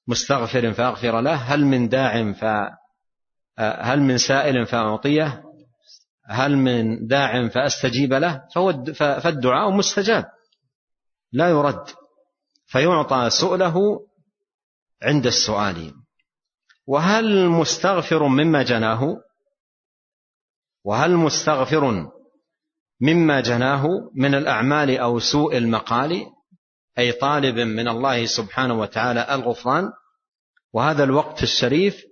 [0.07, 2.45] مستغفر فأغفر له هل من داع ف
[3.59, 5.48] هل من سائل فأعطيه؟
[6.29, 10.25] هل من داع فأستجيب له؟ فهو فالدعاء مستجاب.
[11.33, 11.85] لا يرد.
[12.67, 14.01] فيعطى سؤله
[15.03, 15.95] عند السؤال.
[16.87, 19.17] وهل مستغفر مما جناه؟
[20.85, 22.11] وهل مستغفر
[23.01, 26.27] مما جناه من الأعمال أو سوء المقال؟
[26.99, 29.93] أي طالب من الله سبحانه وتعالى الغفران.
[30.73, 32.05] وهذا الوقت الشريف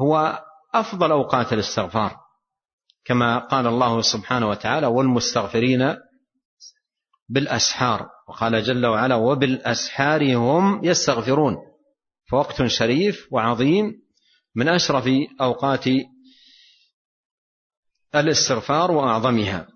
[0.00, 0.42] هو
[0.74, 2.23] أفضل أوقات الاستغفار.
[3.04, 5.96] كما قال الله سبحانه وتعالى والمستغفرين
[7.28, 8.08] بالأسحار.
[8.28, 11.56] وقال جل وعلا وبالأسحار هم يستغفرون.
[12.30, 14.02] فوقت شريف وعظيم
[14.54, 15.04] من أشرف
[15.40, 15.84] أوقات
[18.14, 19.68] الاستغفار وأعظمها.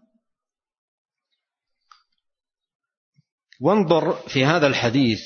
[3.61, 5.21] وانظر في هذا الحديث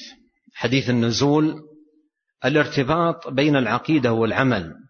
[0.55, 1.55] حديث النزول
[2.45, 4.82] الارتباط بين العقيدة والعمل.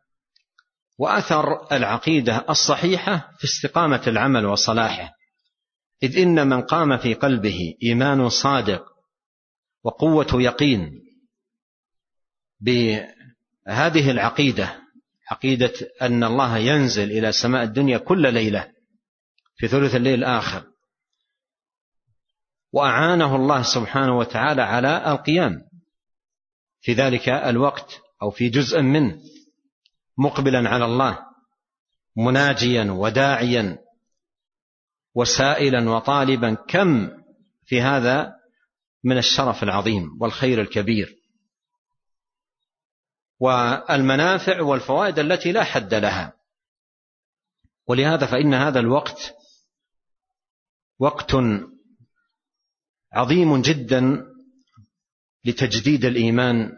[0.99, 5.11] وأثر العقيدة الصحيحة في استقامة العمل وصلاحه.
[6.03, 8.85] إذ إن من قام في قلبه إيمان صادق
[9.85, 11.03] وقوة يقين
[12.61, 14.83] بهذه العقيدة
[15.31, 18.73] عقيدة أن الله ينزل إلى سماء الدنيا كل ليلة
[19.57, 20.65] في ثلث الليل الآخر.
[22.73, 25.63] وأعانه الله سبحانه وتعالى على القيام
[26.81, 29.19] في ذلك الوقت أو في جزء منه.
[30.19, 31.19] مقبلا على الله
[32.17, 33.79] مناجيا وداعيا
[35.15, 36.55] وسائلا وطالبا.
[36.55, 37.11] كم
[37.65, 38.33] في هذا
[39.05, 41.17] من الشرف العظيم والخير الكبير.
[43.41, 46.33] والمنافع والفوائد التي لا حد لها.
[47.87, 49.35] ولهذا فإن هذا الوقت
[50.99, 51.35] وقت
[53.13, 54.25] عظيم جدا
[55.45, 56.73] لتجديد الإيمان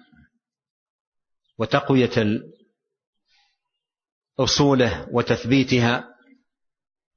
[1.59, 2.11] وتقوية
[4.39, 6.15] أصوله وتثبيتها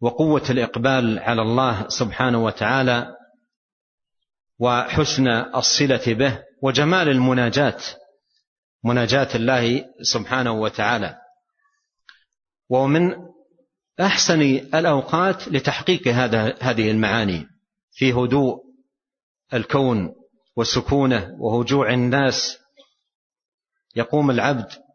[0.01, 3.15] وقوة الإقبال على الله سبحانه وتعالى
[4.59, 7.79] وحسن الصلة به وجمال المناجاة
[8.83, 11.17] مناجاة الله سبحانه وتعالى.
[12.69, 13.15] ومن
[13.99, 14.41] أحسن
[14.73, 17.47] الأوقات لتحقيق هذا هذه المعاني
[17.91, 18.55] في هدوء
[19.53, 20.15] الكون
[20.55, 22.57] وسكونه وهجوع الناس.
[23.95, 24.86] يقوم العبد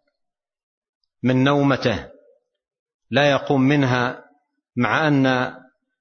[1.22, 2.08] من نومته.
[3.11, 4.24] لا يقوم منها
[4.76, 5.52] مع أن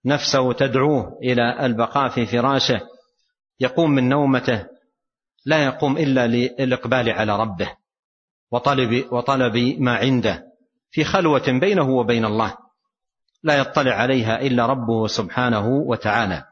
[0.06, 2.82] نفسه تدعوه إلى البقاء في فراشه.
[3.60, 4.66] يقوم من نومته.
[5.46, 7.72] لا يقوم إلا للاقبال على ربه
[8.52, 10.44] وطلب وطلب ما عنده
[10.92, 12.58] في خلوة بينه وبين الله.
[13.44, 16.44] لا يطلع عليها إلا ربه سبحانه وتعالى.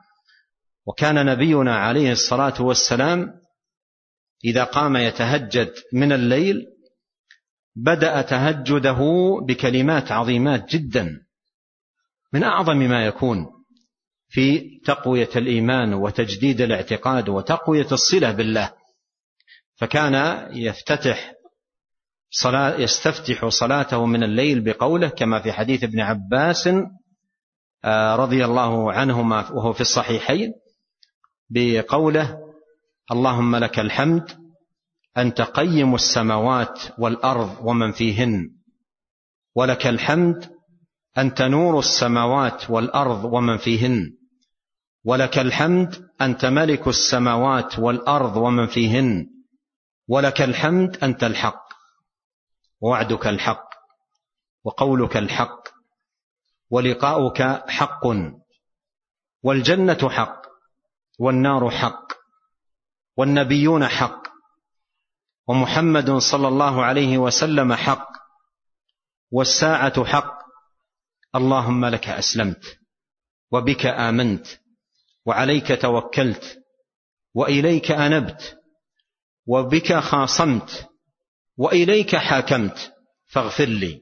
[0.85, 3.33] وكان نبينا عليه الصلاة والسلام
[4.45, 6.65] إذا قام يتهجد من الليل
[7.75, 8.99] بدأ تهجده
[9.47, 11.21] بكلمات عظيمات جدا.
[12.33, 13.47] من أعظم ما يكون
[14.29, 18.73] في تقوية الإيمان وتجديد الاعتقاد وتقوية الصلة بالله.
[19.75, 21.33] فكان يفتتح
[22.31, 26.69] صلاة يستفتح صلاته من الليل بقوله كما في حديث ابن عباس
[27.85, 30.53] آه، رضي الله عنهما وهو في الصحيحين
[31.49, 32.37] بقوله
[33.11, 34.48] اللهم لك الحمد
[35.17, 38.49] انت قيم السماوات والأرض ومن فيهن.
[39.55, 40.51] ولك الحمد
[41.17, 44.17] انت نور السماوات والأرض ومن فيهن.
[45.03, 49.29] ولك الحمد انت ملك السماوات والأرض ومن فيهن.
[50.07, 51.65] ولك الحمد أنت الحق.
[52.81, 53.69] ووعدك الحق.
[54.63, 55.63] وقولك الحق.
[56.69, 58.07] ولقاؤك حق.
[59.43, 60.41] والجنة حق.
[61.19, 62.13] والنار حق.
[63.17, 64.28] والنبيون حق.
[65.49, 68.09] ومحمد صلى الله عليه وسلم حق
[69.31, 70.39] والساعة حق.
[71.35, 72.79] اللهم لك أسلمت
[73.51, 74.47] وبك آمنت
[75.25, 76.63] وعليك توكلت
[77.33, 78.57] وإليك أنبت
[79.47, 80.89] وبك خاصمت
[81.57, 82.93] وإليك حاكمت.
[83.27, 84.01] فاغفر لي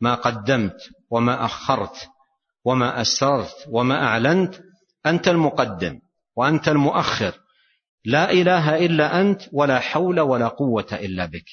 [0.00, 2.08] ما قدمت وما أخرت
[2.64, 4.60] وما أسررت وما أعلنت.
[5.06, 6.00] أنت المقدم
[6.36, 7.32] وأنت المؤخر
[8.04, 11.44] لا إله إلا أنت ولا حول ولا قوة إلا بك.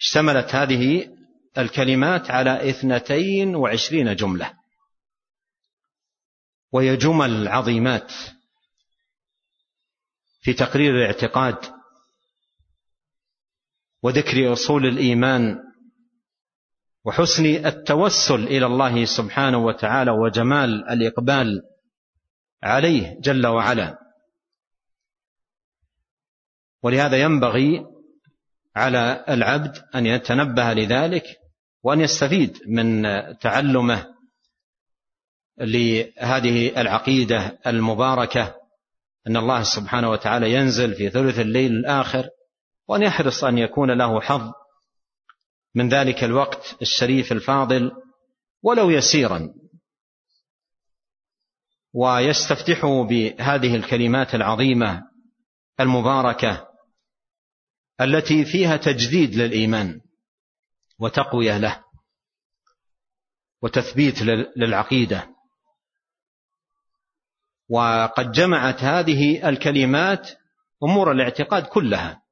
[0.00, 1.16] اشتملت هذه
[1.58, 4.60] الكلمات على اثنتين وعشرين جملة.
[6.72, 8.12] وهي جمل عظيمات
[10.40, 11.56] في تقرير الاعتقاد
[14.02, 15.58] وذكر أصول الإيمان
[17.04, 21.62] وحسن التوسل إلى الله سبحانه وتعالى وجمال الإقبال
[22.62, 23.98] عليه جل وعلا.
[26.82, 27.86] ولهذا ينبغي
[28.76, 31.24] على العبد أن يتنبه لذلك
[31.82, 33.02] وأن يستفيد من
[33.38, 34.06] تعلمه
[35.58, 38.54] لهذه العقيدة المباركة
[39.26, 42.28] أن الله سبحانه وتعالى ينزل في ثلث الليل الآخر
[42.88, 44.52] وأن يحرص أن يكون له حظ
[45.74, 47.90] من ذلك الوقت الشريف الفاضل
[48.62, 49.54] ولو يسيرا.
[51.94, 55.02] ويستفتح بهذه الكلمات العظيمة
[55.80, 56.69] المباركة
[58.00, 60.00] التي فيها تجديد للإيمان
[60.98, 61.84] وتقوية له
[63.62, 64.22] وتثبيت
[64.56, 65.28] للعقيدة.
[67.68, 70.30] وقد جمعت هذه الكلمات
[70.82, 72.22] أمور الاعتقاد كلها.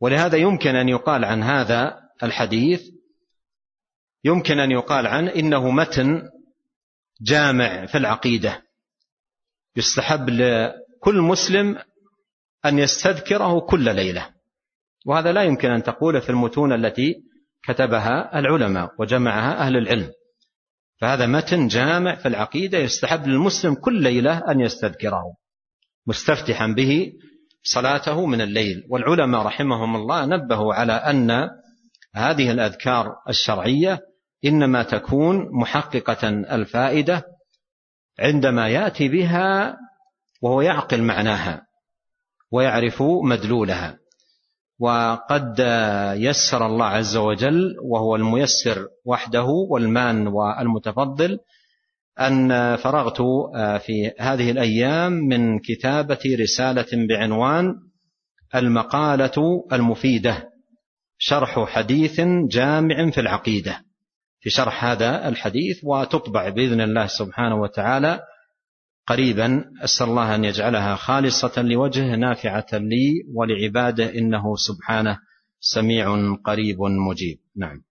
[0.00, 2.82] ولهذا يمكن أن يقال عن هذا الحديث
[4.24, 6.22] يمكن أن يقال عنه إنه متن
[7.20, 8.62] جامع في العقيدة
[9.76, 11.78] يستحب لكل مسلم
[12.66, 14.28] أن يستذكره كل ليلة.
[15.06, 17.14] وهذا لا يمكن أن تقول في المتون التي
[17.64, 20.10] كتبها العلماء وجمعها أهل العلم.
[21.00, 25.22] فهذا متن جامع في العقيدة يستحب للمسلم كل ليلة أن يستذكره
[26.06, 27.12] مستفتحا به
[27.62, 28.82] صلاته من الليل.
[28.90, 31.48] والعلماء رحمهم الله نبهوا على أن
[32.14, 34.00] هذه الأذكار الشرعية
[34.44, 37.24] إنما تكون محققة الفائدة
[38.20, 39.76] عندما يأتي بها
[40.42, 41.71] وهو يعقل معناها.
[42.52, 43.98] ويعرف مدلولها.
[44.78, 45.58] وقد
[46.16, 51.38] يسر الله عز وجل وهو الميسر وحده والمان والمتفضل
[52.20, 53.22] أن فرغت
[53.82, 57.74] في هذه الأيام من كتابة رسالة بعنوان
[58.54, 60.48] المقالة المفيدة
[61.18, 63.80] شرح حديث جامع في العقيدة.
[64.40, 68.20] في شرح هذا الحديث وتطبع بإذن الله سبحانه وتعالى
[69.06, 75.18] قريبا أسأل الله أن يجعلها خالصة لوجهه نافعة لي ولعباده إنه سبحانه
[75.60, 77.38] سميع قريب مجيب.
[77.56, 77.82] نعم.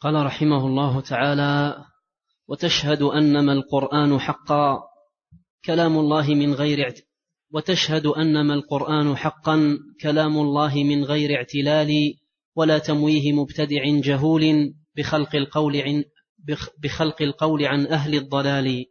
[0.00, 1.84] قال رحمه الله تعالى
[2.48, 4.78] وتشهد أنما القرآن حقا
[5.64, 6.94] كلام الله من غير
[7.52, 11.90] وتشهد أنما القرآن حقا كلام الله من غير اعتلال
[12.56, 16.04] ولا تمويه مبتدع جهول بخلق القول عن
[16.82, 18.84] بخلق القول عن أهل الضلال.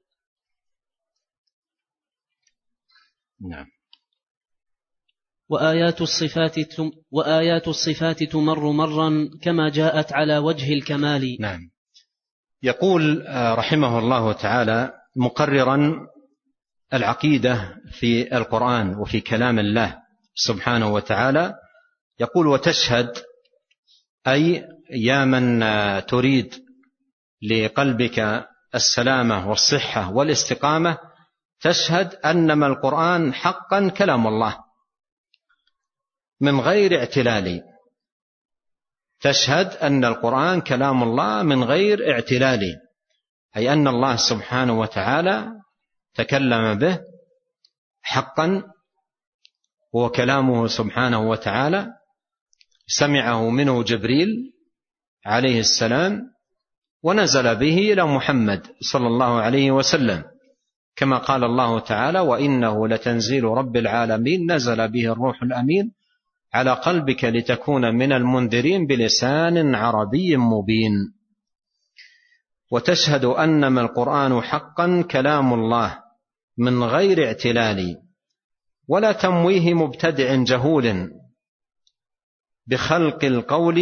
[3.41, 3.65] نعم.
[5.49, 6.55] وآيات الصفات
[7.11, 11.37] وآيات الصفات تمر مرا كما جاءت على وجه الكمال.
[11.39, 11.59] نعم.
[12.63, 16.07] يقول آه، رحمه الله تعالى مقررا
[16.93, 19.97] العقيدة في القرآن وفي كلام الله
[20.35, 21.55] سبحانه وتعالى.
[22.19, 23.13] يقول وتشهد
[24.27, 26.53] أي يا من آه، تريد
[27.51, 30.97] لقلبك السلامة والصحة والاستقامة
[31.61, 34.57] تشهد أنما القرآن حقا كلام الله.
[36.41, 37.61] من غير اعتلال.
[39.19, 42.61] تشهد أن القرآن كلام الله من غير اعتلال.
[43.57, 45.51] أي أن الله سبحانه وتعالى
[46.13, 46.99] تكلم به
[48.01, 48.63] حقا
[49.95, 51.87] هو كلامه سبحانه وتعالى.
[52.87, 54.29] سمعه منه جبريل
[55.25, 56.21] عليه السلام
[57.03, 60.38] ونزل به إلى محمد صلى الله عليه وسلم.
[60.95, 65.91] كما قال الله تعالى وانه لتنزيل رب العالمين نزل به الروح الامين
[66.53, 71.13] على قلبك لتكون من المنذرين بلسان عربي مبين.
[72.71, 75.99] وتشهد انما القران حقا كلام الله
[76.57, 78.01] من غير اعتلال
[78.87, 81.11] ولا تمويه مبتدع جهول
[82.67, 83.79] بخلق القول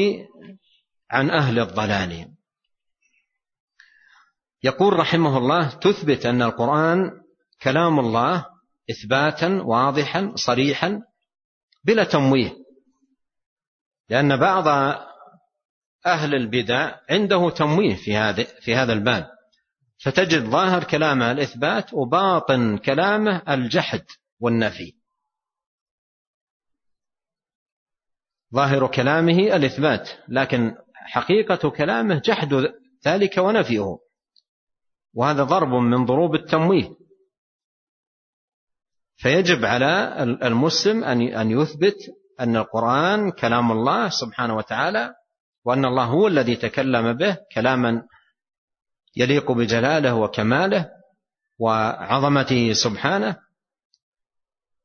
[1.11, 2.36] عن أهل الضلال.
[4.63, 7.11] يقول رحمه الله تثبت أن القرآن
[7.61, 8.45] كلام الله
[8.91, 11.01] إثباتا واضحا صريحا
[11.83, 12.53] بلا تمويه.
[14.09, 14.67] لأن بعض
[16.05, 19.27] أهل البدع عنده تمويه في هذا في هذا الباب.
[20.03, 24.05] فتجد ظاهر كلامه الإثبات وباطن كلامه الجحد
[24.39, 24.93] والنفي.
[28.53, 32.73] ظاهر كلامه الإثبات لكن حقيقة كلامه جحد
[33.07, 34.06] ذلك ونفيه.
[35.17, 36.89] وهذا ضرب من ضروب التمويه.
[39.17, 41.97] فيجب على المسلم أن يثبت
[42.39, 45.13] أن القرآن كلام الله سبحانه وتعالى
[45.65, 48.03] وأن الله هو الذي تكلم به كلاما
[49.15, 50.89] يليق بجلاله وكماله
[51.59, 53.37] وعظمته سبحانه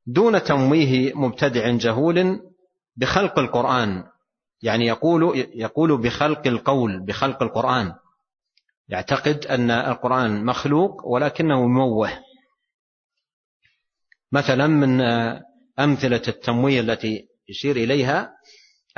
[0.06, 2.40] دون تمويه مبتدع جهول
[2.96, 4.04] بخلق القرآن.
[4.62, 7.94] يعني يقول يقول بخلق القول بخلق القرآن.
[8.88, 12.10] يعتقد أن القرآن مخلوق ولكنه موه.
[14.32, 15.00] مثلا من
[15.78, 18.32] أمثلة التمويه التي يشير إليها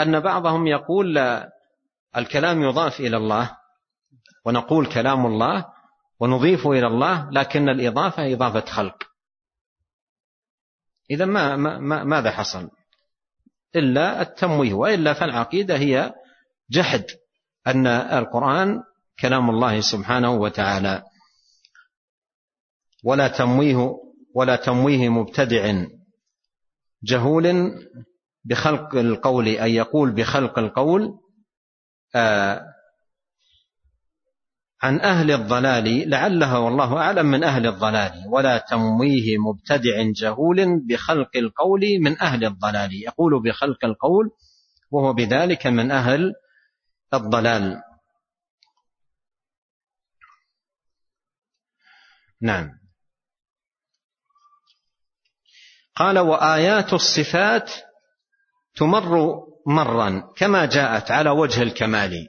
[0.01, 1.19] أن بعضهم يقول
[2.17, 3.57] الكلام يضاف إلى الله
[4.45, 5.65] ونقول كلام الله
[6.21, 9.03] ونضيفه إلى الله لكن الإضافة إضافة خلق.
[11.11, 12.71] إذا ما, ما ماذا حصل؟
[13.77, 16.15] إلا التمويه وإلا فالعقيدة هي
[16.71, 17.05] جحد
[17.67, 18.83] أن القرآن
[19.21, 21.03] كلام الله سبحانه وتعالى.
[23.05, 23.97] ولا تمويه
[24.35, 25.85] ولا تمويه مبتدع.
[27.05, 27.73] جهول
[28.45, 31.19] بخلق القول أن يقول بخلق القول
[32.15, 32.61] آه
[34.83, 38.13] عن أهل الضلال لعلها والله أعلم من أهل الضلال.
[38.29, 42.95] ولا تمويه مبتدع جهول بخلق القول من أهل الضلال.
[42.95, 44.31] يقول بخلق القول
[44.91, 46.33] وهو بذلك من أهل
[47.15, 47.81] الضلال.
[52.45, 52.71] نعم.
[55.97, 57.73] قال وآيات الصفات
[58.77, 62.29] تمر مرا كما جاءت على وجه الكمال.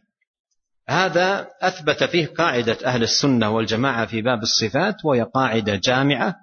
[0.90, 6.36] هذا أثبت فيه قاعدة أهل السنة والجماعة في باب الصفات وهي قاعدة جامعة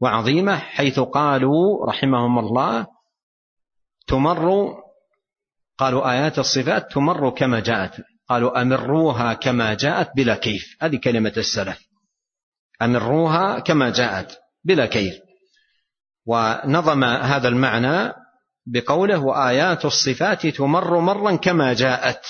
[0.00, 2.86] وعظيمة حيث قالوا رحمهم الله
[4.06, 4.74] تمر
[5.78, 10.76] قالوا آيات الصفات تمر كما جاءت قالوا أمروها كما جاءت بلا كيف.
[10.80, 11.85] هذه كلمة السلف.
[12.82, 15.14] أمروها كما جاءت بلا كيف.
[16.26, 18.12] ونظم هذا المعنى
[18.66, 22.26] بقوله وآيات الصفات تمر مرا كما جاءت.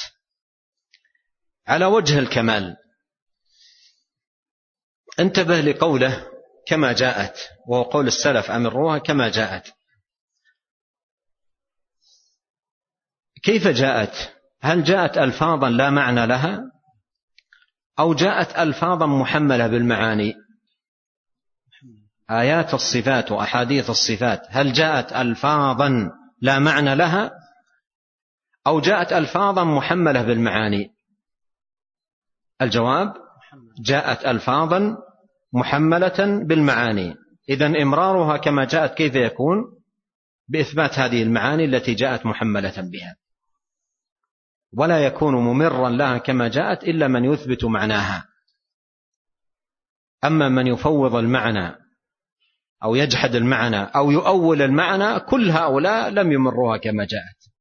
[1.67, 2.77] على وجه الكمال.
[5.21, 6.27] انتبه لقوله
[6.69, 7.39] كما جاءت
[7.69, 9.73] وهو قول السلف أمروها كما جاءت.
[13.43, 16.76] كيف جاءت؟ هل جاءت ألفاظا لا معنى لها؟
[17.99, 20.35] أو جاءت ألفاظا محملة بالمعاني.
[22.31, 24.43] آيات الصفات وأحاديث الصفات.
[24.51, 27.31] هل جاءت ألفاظا لا معنى لها؟
[28.67, 30.91] أو جاءت ألفاظا محملة بالمعاني؟
[32.63, 33.15] الجواب
[33.81, 34.97] جاءت ألفاظا
[35.53, 37.15] محملة بالمعاني.
[37.49, 39.57] إذا إمرارها كما جاءت كيف يكون؟
[40.49, 43.17] بإثبات هذه المعاني التي جاءت محملة بها.
[44.73, 48.29] ولا يكون ممرا لها كما جاءت إلا من يثبت معناها.
[50.25, 51.75] أما من يفوض المعنى
[52.85, 57.53] أو يجحد المعنى أو يؤول المعنى كل هؤلاء لم يمروها كما جاءت.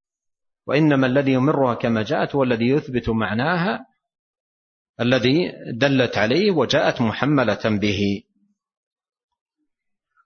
[0.67, 3.85] وإنما الذي يمرها كما جاءت هو الذي يثبت معناها
[4.99, 8.23] الذي دلت عليه وجاءت محملة به.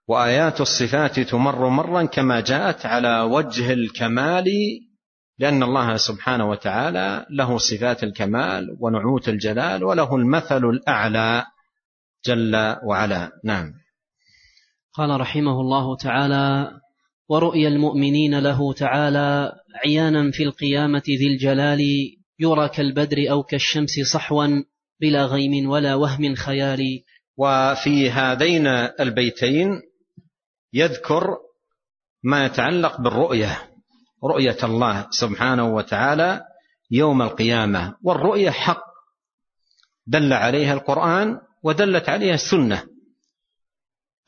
[0.08, 4.44] وآيات الصفات تمر مرا كما جاءت على وجه الكمال
[5.40, 11.44] لأن الله سبحانه وتعالى له صفات الكمال ونعوت الجلال وله المثل الأعلى
[12.26, 13.30] جل وعلا.
[13.44, 13.72] نعم.
[14.94, 16.70] قال رحمه الله تعالى
[17.28, 19.52] ورؤيا المؤمنين له تعالى
[19.84, 21.80] عيانا في القيامة ذي الجلال
[22.38, 24.46] يرى كالبدر أو كالشمس صحوا
[25.00, 27.04] بلا غيم ولا وهم خيالي
[27.36, 28.66] وفي هذين
[29.00, 29.82] البيتين
[30.72, 31.24] يذكر
[32.22, 33.69] ما يتعلق بالرؤية.
[34.24, 36.40] رؤية الله سبحانه وتعالى
[36.90, 38.84] يوم القيامة والرؤية حق.
[40.06, 42.82] دل عليها القرآن ودلت عليها السنة.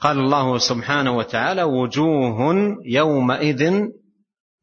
[0.01, 3.88] قال الله سبحانه وتعالى وجوه يومئذ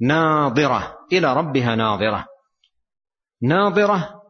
[0.01, 2.25] ناظرة إلى ربها ناظرة.
[3.41, 4.21] ناظرة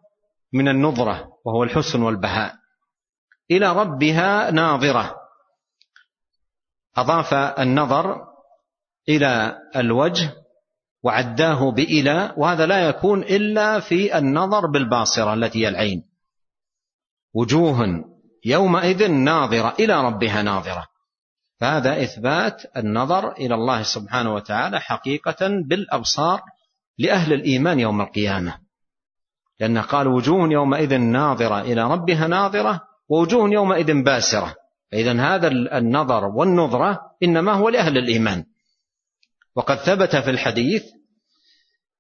[0.54, 2.56] من النظرة وهو الحسن والبهاء.
[3.52, 5.16] إلى ربها ناظرة.
[6.98, 8.22] أضاف النظر
[9.10, 10.34] إلى الوجه
[11.04, 16.04] وعداه بإلى وهذا لا يكون إلا في النظر بالباصرة التي هي العين.
[17.34, 18.06] وجوه
[18.46, 20.86] يومئذ ناظرة إلى ربها ناظرة.
[21.60, 26.42] فهذا إثبات النظر إلى الله سبحانه وتعالى حقيقة بالأبصار
[26.98, 28.60] لأهل الإيمان يوم القيامة.
[29.60, 34.56] لأنه قال وجوه يومئذ ناظرة إلى ربها ناظرة ووجوه يومئذ باسرة.
[34.92, 38.46] فإذا هذا النظر والنظرة إنما هو لأهل الإيمان.
[39.56, 40.84] وقد ثبت في الحديث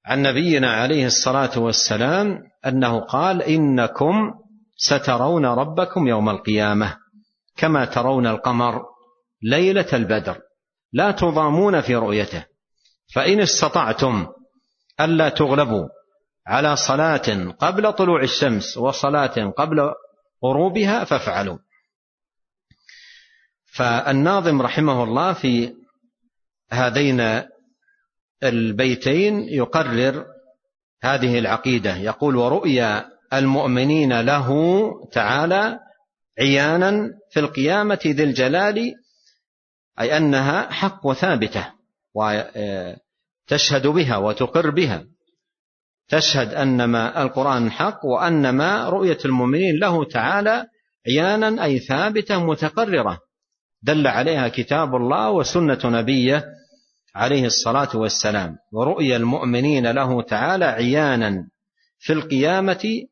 [0.05, 4.33] عن نبينا عليه الصلاة والسلام أنه قال إنكم
[4.77, 6.97] سترون ربكم يوم القيامة
[7.57, 8.81] كما ترون القمر
[9.43, 10.39] ليلة البدر
[10.93, 12.45] لا تضامون في رؤيته
[13.13, 14.27] فإن استطعتم
[14.99, 15.87] ألا تغلبوا
[16.47, 19.91] على صلاة قبل طلوع الشمس وصلاة قبل
[20.45, 21.57] غروبها فافعلوا.
[23.65, 25.73] فالناظم رحمه الله في
[26.71, 27.41] هذين
[28.43, 30.25] البيتين يقرر
[31.03, 31.97] هذه العقيدة.
[31.97, 35.79] يقول ورؤيا المؤمنين له تعالى
[36.39, 38.93] عيانا في القيامة ذي الجلال
[39.99, 41.65] أي أنها حق وثابتة
[42.13, 45.05] وتشهد بها وتقر بها.
[46.09, 50.65] تشهد أن ما القرآن حق وأن ما رؤية المؤمنين له تعالى
[51.07, 53.19] عيانا أي ثابتة متقررة.
[53.81, 56.45] دل عليها كتاب الله وسنة نبيه
[57.15, 58.57] عليه الصلاة والسلام.
[58.71, 61.47] ورؤيا المؤمنين له تعالى عيانا
[61.99, 63.07] في القيامة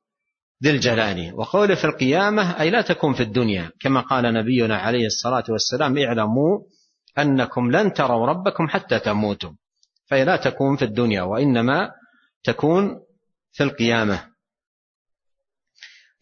[0.64, 1.34] ذي الجلال.
[1.34, 3.72] وقول في القيامة أي لا تكون في الدنيا.
[3.80, 6.60] كما قال نبينا عليه الصلاة والسلام اعلموا
[7.18, 9.52] أنكم لن تروا ربكم حتى تموتوا.
[10.06, 11.92] فهي لا تكون في الدنيا وإنما
[12.44, 13.00] تكون
[13.52, 14.24] في القيامة.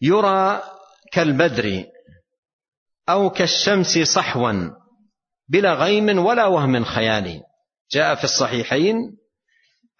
[0.00, 0.62] يرى
[1.12, 1.84] كالبدر
[3.08, 4.70] أو كالشمس صحوا
[5.48, 7.42] بلا غيم ولا وهم خيالي
[7.92, 8.96] جاء في الصحيحين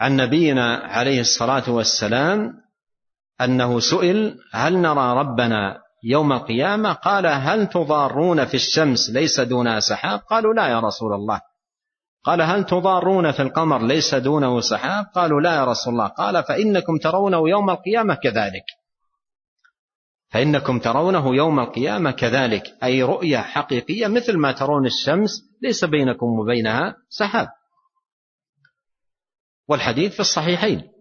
[0.01, 2.53] عن نبينا عليه الصلاة والسلام
[3.41, 10.21] أنه سئل هل نرى ربنا يوم القيامة؟ قال هل تضارون في الشمس ليس دونها سحاب؟
[10.21, 11.41] قالوا لا يا رسول الله.
[12.25, 16.07] قال هل تضارون في القمر ليس دونه سحاب؟ قالوا لا يا رسول الله.
[16.07, 18.65] قال فإنكم ترونه يوم القيامة كذلك.
[20.31, 25.31] فإنكم ترونه يوم القيامة كذلك أي رؤية حقيقية مثل ما ترون الشمس
[25.63, 27.49] ليس بينكم وبينها سحاب.
[29.69, 30.93] والحديث في الصحيحين.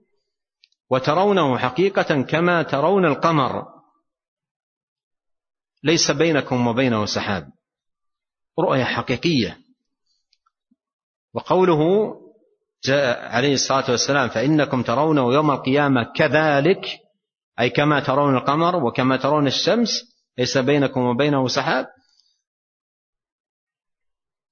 [0.90, 3.66] وترونه حقيقة كما ترون القمر.
[5.84, 7.52] ليس بينكم وبينه سحاب.
[8.60, 9.62] رؤية حقيقية.
[11.34, 12.14] وقوله
[12.84, 16.86] جاء عليه الصلاة والسلام فإنكم ترونه يوم القيامة كذلك
[17.60, 21.88] أي كما ترون القمر وكما ترون الشمس ليس بينكم وبينه سحاب.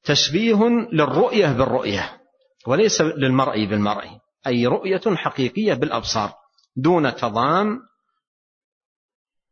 [0.04, 0.60] تشبيه
[0.94, 2.23] للرؤية بالرؤية.
[2.68, 6.34] وليس للمرء بالمرء أي رؤية حقيقية بالأبصار
[6.76, 7.80] دون تضام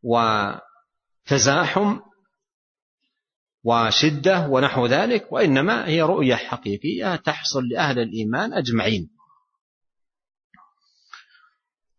[0.03, 1.99] وتزاحم
[3.64, 9.09] وشدة ونحو ذلك وإنما هي رؤية حقيقية تحصل لأهل الإيمان أجمعين.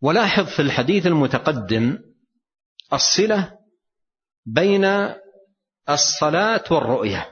[0.01, 1.99] ولاحظ في الحديث المتقدم
[2.93, 3.59] الصلة
[4.47, 4.85] بين
[5.89, 7.32] الصلاة والرؤية.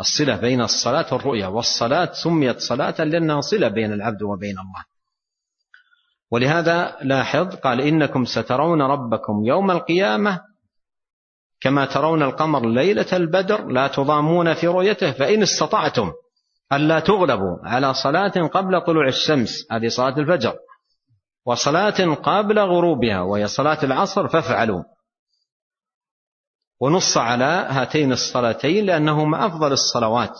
[0.00, 4.84] الصلة بين الصلاة والرؤية والصلاة سميت صلاة لأنها صلة بين العبد وبين الله.
[6.30, 10.40] ولهذا لاحظ قال إنكم سترون ربكم يوم القيامة
[11.60, 16.12] كما ترون القمر ليلة البدر لا تضامون في رؤيته فإن استطعتم
[16.72, 20.54] ألا تغلبوا على صلاة قبل طلوع الشمس هذه صلاة الفجر
[21.46, 24.82] وصلاة قبل غروبها وهي صلاة العصر فافعلوا.
[26.80, 30.38] ونص على هاتين الصلاتين لأنهما أفضل الصلوات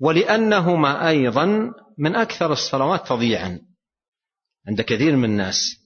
[0.00, 3.60] ولأنهما أيضا من أكثر الصلوات تضييعا
[4.68, 5.76] عند كثير من الناس.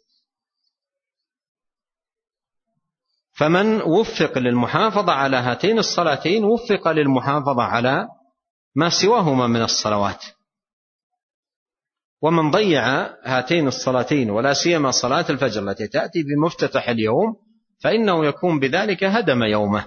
[3.32, 8.09] فمن وفق للمحافظة على هاتين الصلاتين وفق للمحافظة على
[8.74, 10.24] ما سواهما من الصلوات.
[12.22, 12.84] ومن ضيع
[13.24, 17.49] هاتين الصلاتين ولا سيما صلاة الفجر التي تأتي بمفتتح اليوم
[17.80, 19.86] فإنه يكون بذلك هدم يومه.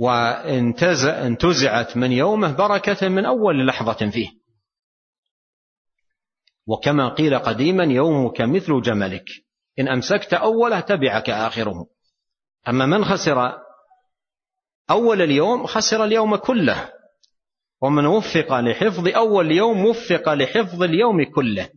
[0.00, 4.28] وانتزعت من يومه بركة من أول لحظة فيه.
[6.66, 9.24] وكما قيل قديما يومك مثل جملك.
[9.78, 11.86] إن أمسكت أوله تبعك آخره.
[12.68, 13.52] أما من خسر
[14.90, 16.92] أول اليوم خسر اليوم كله.
[17.82, 21.70] ومن وفق لحفظ أول يوم وفق لحفظ اليوم كله.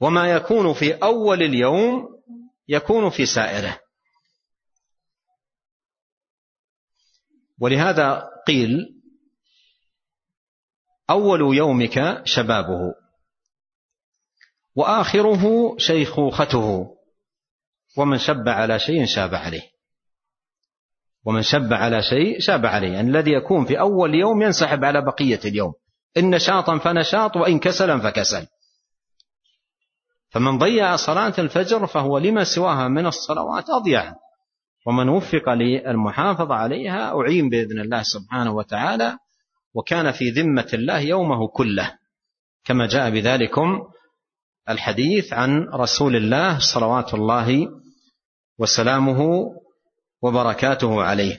[0.00, 2.08] وما يكون في أول اليوم
[2.68, 3.80] يكون في سائرة.
[7.60, 9.00] ولهذا قيل
[11.10, 12.94] أول يومك شبابه
[14.74, 16.96] وآخره شيخوخته
[17.96, 19.62] ومن شب على شيء شاب عليه.
[21.24, 25.40] ومن شب على شيء شاب عليه يعني الذي يكون في أول يوم ينسحب على بقية
[25.44, 25.74] اليوم.
[26.16, 28.46] إن نشاطا فنشاط وإن كسلا فكسل.
[30.30, 34.14] فمن ضيع صلاة الفجر فهو لما سواها من الصلوات أضيع.
[34.86, 39.18] ومن وفق للمحافظة عليها أعين بإذن الله سبحانه وتعالى
[39.74, 41.98] وكان في ذمة الله يومه كله.
[42.64, 43.80] كما جاء بذلكم
[44.68, 47.68] الحديث عن رسول الله صلوات الله
[48.58, 49.44] وسلامه
[50.22, 51.38] وبركاته عليه.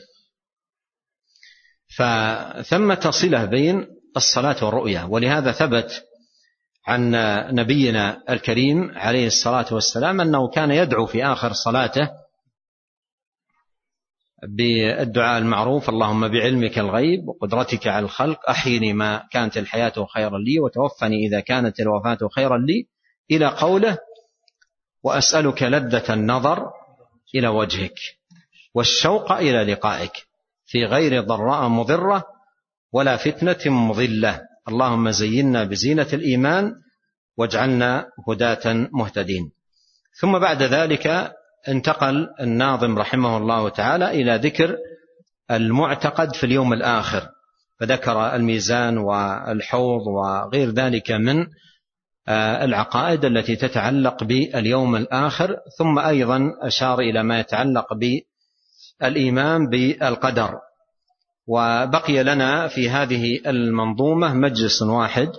[1.98, 3.88] فثمة صلة بين
[4.18, 6.04] الصلاة والرؤية ولهذا ثبت
[6.88, 7.12] عن
[7.56, 12.10] نبينا الكريم عليه الصلاة والسلام أنه كان يدعو في آخر صلاته
[14.48, 21.28] بالدعاء المعروف اللهم بعلمك الغيب وقدرتك على الخلق أحيني ما كانت الحياة خيرا لي وتوفني
[21.28, 22.88] إذا كانت الوفاة خيرا لي
[23.32, 23.98] إلى قوله
[25.04, 26.72] وأسألك لذة النظر
[27.36, 27.96] إلى وجهك
[28.74, 30.12] والشوق إلى لقائك
[30.66, 32.24] في غير ضراء مضرة
[32.94, 34.49] ولا فتنة مضلة.
[34.70, 36.74] اللهم زينا بزينة الإيمان
[37.38, 39.52] واجعلنا هداة مهتدين.
[40.20, 41.34] ثم بعد ذلك
[41.68, 44.78] انتقل الناظم رحمه الله تعالى إلى ذكر
[45.52, 47.30] المعتقد في اليوم الآخر
[47.80, 51.48] فذكر الميزان والحوض وغير ذلك من
[52.28, 57.88] آه، العقائد التي تتعلق باليوم الآخر ثم أيضا أشار إلى ما يتعلق
[59.02, 60.60] بالإيمان بالقدر.
[61.50, 65.30] وبقي لنا في هذه المنظومة مجلس واحد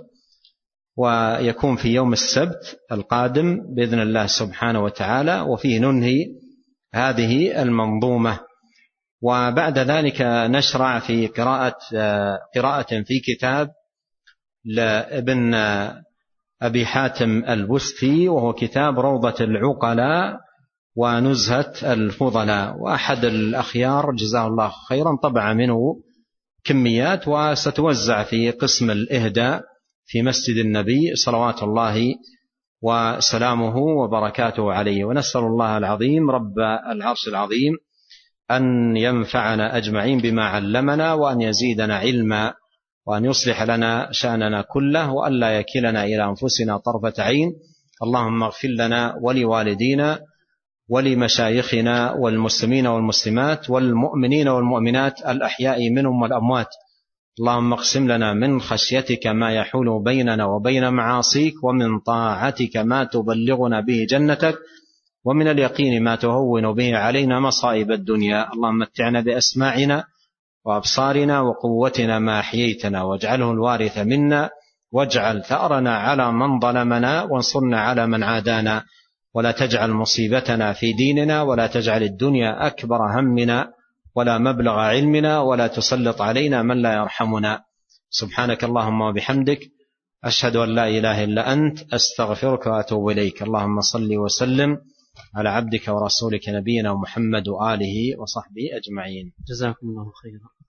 [0.97, 6.27] ويكون في يوم السبت القادم بإذن الله سبحانه وتعالى وفيه ننهي
[6.95, 8.39] هذه المنظومة.
[9.23, 11.77] وبعد ذلك نشرع في قراءة
[12.55, 13.71] قراءة في كتاب
[14.65, 15.55] لابن
[16.63, 20.37] أبي حاتم البستي وهو كتاب روضة العقلاء
[20.97, 22.77] ونزهة الفضلاء.
[22.79, 25.79] وأحد الأخيار جزاه الله خيرا طبع منه
[26.65, 29.63] كميات وستوزع في قسم الإهداء
[30.07, 32.15] في مسجد النبي صلوات الله
[32.83, 35.05] وسلامه وبركاته عليه.
[35.05, 36.59] ونسأل الله العظيم رب
[36.93, 37.73] العرش العظيم
[38.51, 42.55] أن ينفعنا أجمعين بما علمنا وأن يزيدنا علما
[43.07, 47.53] وأن يصلح لنا شأننا كله وأن لا يكلنا إلى أنفسنا طرفة عين.
[48.03, 50.21] اللهم اغفر لنا ولوالدينا
[50.91, 56.69] ولمشايخنا والمسلمين والمسلمات والمؤمنين والمؤمنات الأحياء منهم والأموات.
[57.41, 64.07] اللهم اقسم لنا من خشيتك ما يحول بيننا وبين معاصيك ومن طاعتك ما تبلغنا به
[64.11, 64.59] جنتك
[65.25, 68.53] ومن اليقين ما تهون به علينا مصائب الدنيا.
[68.53, 70.05] اللهم متعنا بأسماعنا
[70.65, 74.51] وأبصارنا وقوتنا ما أحييتنا واجعله الوارث منا
[74.93, 78.85] واجعل ثأرنا على من ظلمنا وانصرنا على من عادانا.
[79.35, 83.73] ولا تجعل مصيبتنا في ديننا ولا تجعل الدنيا أكبر همنا
[84.15, 87.63] ولا مبلغ علمنا ولا تسلط علينا من لا يرحمنا.
[88.11, 89.61] سبحانك اللهم وبحمدك
[90.25, 93.43] أشهد أن لا إله إلا أنت أستغفرك وأتوب إليك.
[93.43, 94.79] اللهم صل وسلم
[95.35, 99.33] على عبدك ورسولك نبينا محمد وآله وصحبه أجمعين.
[99.49, 100.60] جزاكم الله خيرا.